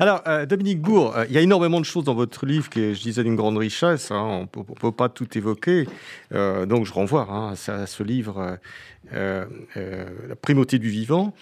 [0.00, 2.94] Alors, euh, Dominique Bourg, euh, il y a énormément de choses dans votre livre qui
[2.94, 4.10] je disais, d'une grande richesse.
[4.10, 4.46] Hein.
[4.54, 5.86] on ne peut pas tout évoquer.
[6.32, 8.58] Euh, donc, je renvoie hein, à, ce livre,
[9.12, 11.34] La primauté du vivant,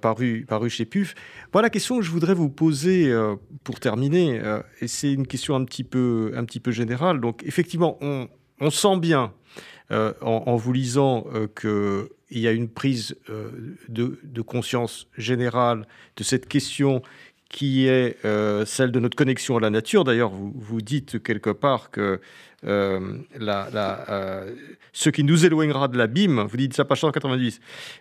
[0.00, 1.14] paru, chez PUF.
[1.52, 3.12] Voilà la question que je voudrais vous poser
[3.64, 4.40] pour terminer.
[4.80, 6.32] et c'est une question un petit peu,
[6.68, 7.20] générale.
[7.20, 8.28] Donc, effectivement, on,
[8.70, 9.32] sent bien
[9.90, 11.26] en, vous lisant
[11.60, 13.16] qu'il y a une prise
[13.88, 15.86] de, conscience générale
[16.16, 17.02] de cette question
[17.52, 20.02] qui est euh, celle de notre connexion à la nature.
[20.02, 22.18] D'ailleurs, vous, vous dites quelque part que
[22.64, 24.54] euh, euh,
[24.92, 27.60] ce qui nous éloignera de l'abîme, vous dites ça page 190,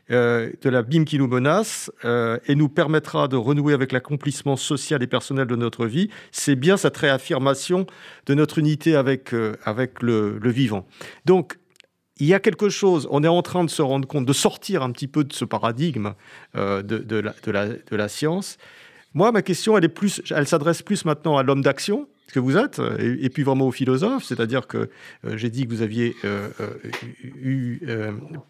[0.09, 5.47] de l'abîme qui nous menace et nous permettra de renouer avec l'accomplissement social et personnel
[5.47, 7.85] de notre vie, c'est bien cette réaffirmation
[8.27, 9.33] de notre unité avec,
[9.65, 10.85] avec le, vivant.
[11.25, 11.57] Donc,
[12.17, 14.83] il y a quelque chose, on est en train de se rendre compte, de sortir
[14.83, 16.13] un petit peu de ce paradigme
[16.53, 17.33] de, de, la,
[17.67, 18.57] de la science
[19.13, 22.55] moi, ma question, elle, est plus, elle s'adresse plus maintenant à l'homme d'action que vous
[22.55, 24.89] êtes, et, puis vraiment au philosophe, c'est-à-dire que
[25.25, 26.69] euh, j'ai dit que vous aviez euh, euh,
[27.23, 27.81] eu,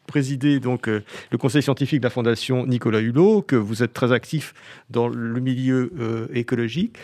[0.06, 4.54] présidé donc le conseil scientifique de la fondation Nicolas Hulot, que vous êtes très actif
[4.92, 5.92] dans le milieu
[6.34, 6.96] écologique.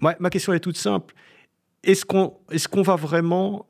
[0.00, 1.14] Ma, ma, question est toute simple.
[1.82, 3.66] Est-ce qu'on est qu'on va vraiment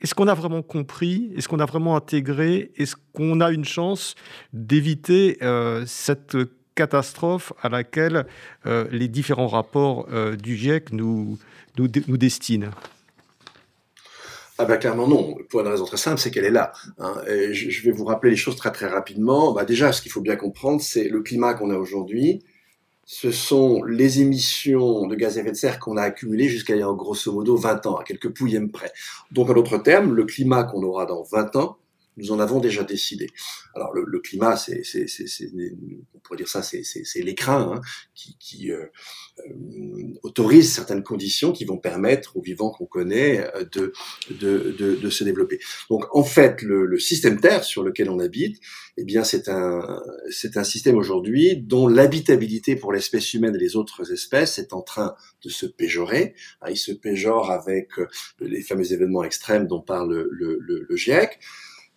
[0.00, 4.16] est-ce qu'on a vraiment compris Est-ce qu'on a vraiment intégré Est-ce qu'on a une chance
[4.52, 5.38] d'éviter
[5.86, 6.36] cette
[6.74, 8.26] catastrophe à laquelle
[8.66, 11.38] euh, les différents rapports euh, du GIEC nous,
[11.78, 12.70] nous, destinent
[14.56, 16.72] ah bah clairement non, pour une raison très simple, c'est qu'elle est là.
[16.98, 17.16] Hein.
[17.26, 19.52] je, vais vous rappeler les choses très très rapidement.
[19.52, 22.44] Bah déjà, ce qu'il faut bien comprendre, c'est le climat qu'on a aujourd'hui.
[23.04, 26.78] Ce sont les émissions de gaz à effet de serre qu'on a accumulées jusqu'à il
[26.78, 28.92] y a grosso modo 20 ans, à quelques pouillèmes près.
[29.32, 31.76] Donc en d'autres termes, le climat qu'on aura dans 20 ans,
[32.16, 33.28] nous en avons déjà décidé.
[33.74, 34.82] Alors le, le climat, c'est,
[36.14, 37.80] on pourrait dire ça, c'est, l'écran hein,
[38.14, 38.86] qui, qui euh,
[39.38, 39.52] euh,
[40.22, 43.92] autorise certaines conditions qui vont permettre aux vivants qu'on connaît euh, de,
[44.30, 45.58] de, de, de, se développer.
[45.90, 48.60] Donc en fait, le, le, système Terre sur lequel on habite,
[48.96, 50.00] eh bien c'est un,
[50.30, 54.82] c'est un système aujourd'hui dont l'habitabilité pour l'espèce humaine et les autres espèces est en
[54.82, 56.34] train de se péjorer.
[56.62, 57.90] Hein, il se péjore avec
[58.40, 61.40] les fameux événements extrêmes dont parle le, le, le GIEC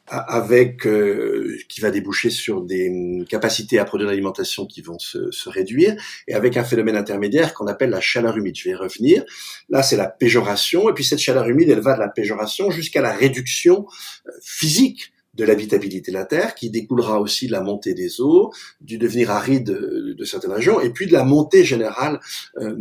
[0.08, 5.32] avec euh, qui va déboucher sur des hum, capacités à produire l'alimentation qui vont se,
[5.32, 5.96] se, réduire
[6.28, 8.56] et avec un phénomène intermédiaire qu'on appelle la chaleur humide.
[8.56, 9.24] Je vais y revenir.
[9.70, 13.02] Là, c'est la péjoration et puis cette chaleur humide, elle va de la péjoration jusqu'à
[13.02, 13.86] la réduction
[14.28, 18.52] euh, physique de l'habitabilité de la Terre, qui découlera aussi de la montée des eaux,
[18.82, 22.20] du devenir aride de, certaines régions, et puis de la montée générale
[22.58, 22.76] euh,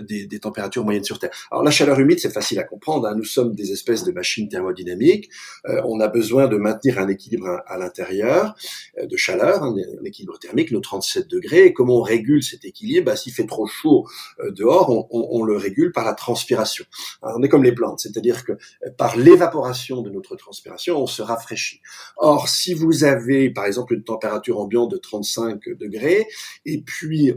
[0.00, 1.30] des, températures moyennes sur Terre.
[1.50, 3.06] Alors la chaleur humide, c'est facile à comprendre.
[3.06, 3.14] Hein.
[3.14, 5.30] Nous sommes des espèces de machines thermodynamiques.
[5.66, 8.54] Euh, on a besoin de maintenir un équilibre à, l'intérieur
[8.98, 11.66] euh, de chaleur, un, équilibre thermique, nos 37 degrés.
[11.66, 13.06] Et comment on régule cet équilibre?
[13.06, 14.06] Bah, S'il fait trop chaud
[14.50, 16.84] dehors, on, on, le régule par la transpiration.
[17.22, 18.52] on est comme les plantes, c'est-à-dire que
[18.96, 21.80] par l'évaporation de notre transpiration, on se rafraîchit.
[22.16, 26.26] Or, si vous avez, par exemple, une température ambiante de 35 degrés,
[26.64, 27.34] et puis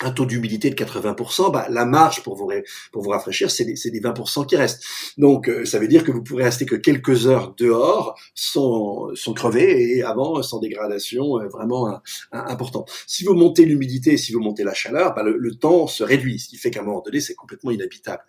[0.00, 2.50] un taux d'humidité de 80%, bah, la marge pour vous,
[2.92, 4.82] pour vous rafraîchir, c'est les, les 20% qui restent.
[5.16, 9.32] Donc, euh, ça veut dire que vous pourrez rester que quelques heures dehors sans, sans
[9.32, 11.96] crever et avant sans dégradation euh, vraiment euh,
[12.32, 12.90] importante.
[13.06, 16.48] Si vous montez l'humidité, si vous montez la chaleur, bah, le, temps se réduit, ce
[16.48, 18.22] qui fait qu'à un moment donné, c'est complètement inhabitable.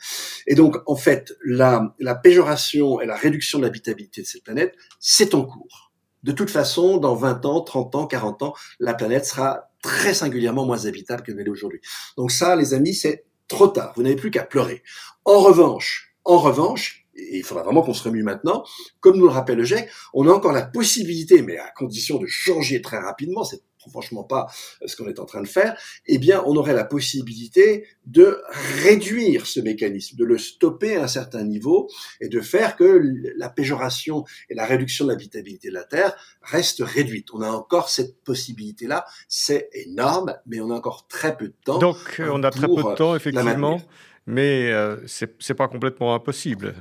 [0.48, 4.74] Et donc, en fait, la, la péjoration et la réduction de l'habitabilité de cette planète,
[5.00, 5.89] c'est en cours.
[6.24, 10.66] De toute façon, dans 20 ans, 30 ans, 40 ans, la planète sera très singulièrement
[10.66, 11.80] moins habitable qu'elle est aujourd'hui.
[12.18, 13.94] Donc ça, les amis, c'est trop tard.
[13.96, 14.84] Vous n'avez plus qu'à pleurer.
[15.26, 18.64] En revanche, en revanche, et il faudra vraiment qu'on se remue maintenant,
[19.00, 22.28] comme nous le rappelle le GIEC, on a encore la possibilité, mais à condition de
[22.28, 23.44] changer très rapidement,
[23.90, 24.48] franchement pas
[24.86, 28.42] ce qu'on est en train de faire, eh bien, on aurait la possibilité de
[28.84, 31.90] réduire ce mécanisme, de le stopper à un certain niveau
[32.22, 33.02] et de faire que
[33.38, 37.28] la péjoration et la réduction de l'habitabilité de la Terre restent réduites.
[37.34, 39.06] On a encore cette possibilité-là.
[39.28, 41.80] C'est énorme, mais on a encore très peu de temps.
[41.80, 43.82] Donc, on a très peu de temps, effectivement,
[44.26, 46.76] mais euh, c'est pas complètement impossible.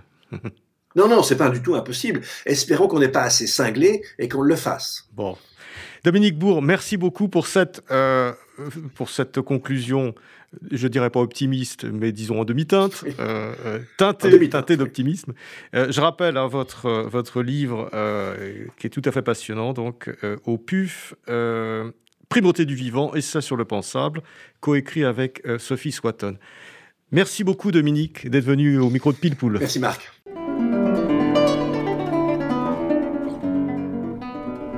[0.97, 2.21] non, non, c'est pas du tout impossible.
[2.45, 5.09] Espérons qu'on n'est pas assez cinglé et qu'on le fasse.
[5.13, 5.37] Bon.
[6.05, 8.33] Dominique Bourg, merci beaucoup pour cette, euh,
[8.95, 10.15] pour cette conclusion,
[10.71, 15.33] je dirais pas optimiste, mais disons en demi-teinte, euh, euh teintée, d'optimisme.
[15.75, 17.91] Euh, je rappelle hein, votre, votre livre
[18.77, 20.11] qui est tout à fait passionnant, donc
[20.45, 21.15] au PUF,
[22.29, 24.23] Primauté du vivant et ça sur le pensable,
[24.61, 26.37] coécrit avec Sophie Swatton.
[27.11, 29.59] Merci beaucoup Dominique d'être venu au micro de Pilpoul.
[29.59, 30.13] Merci Marc.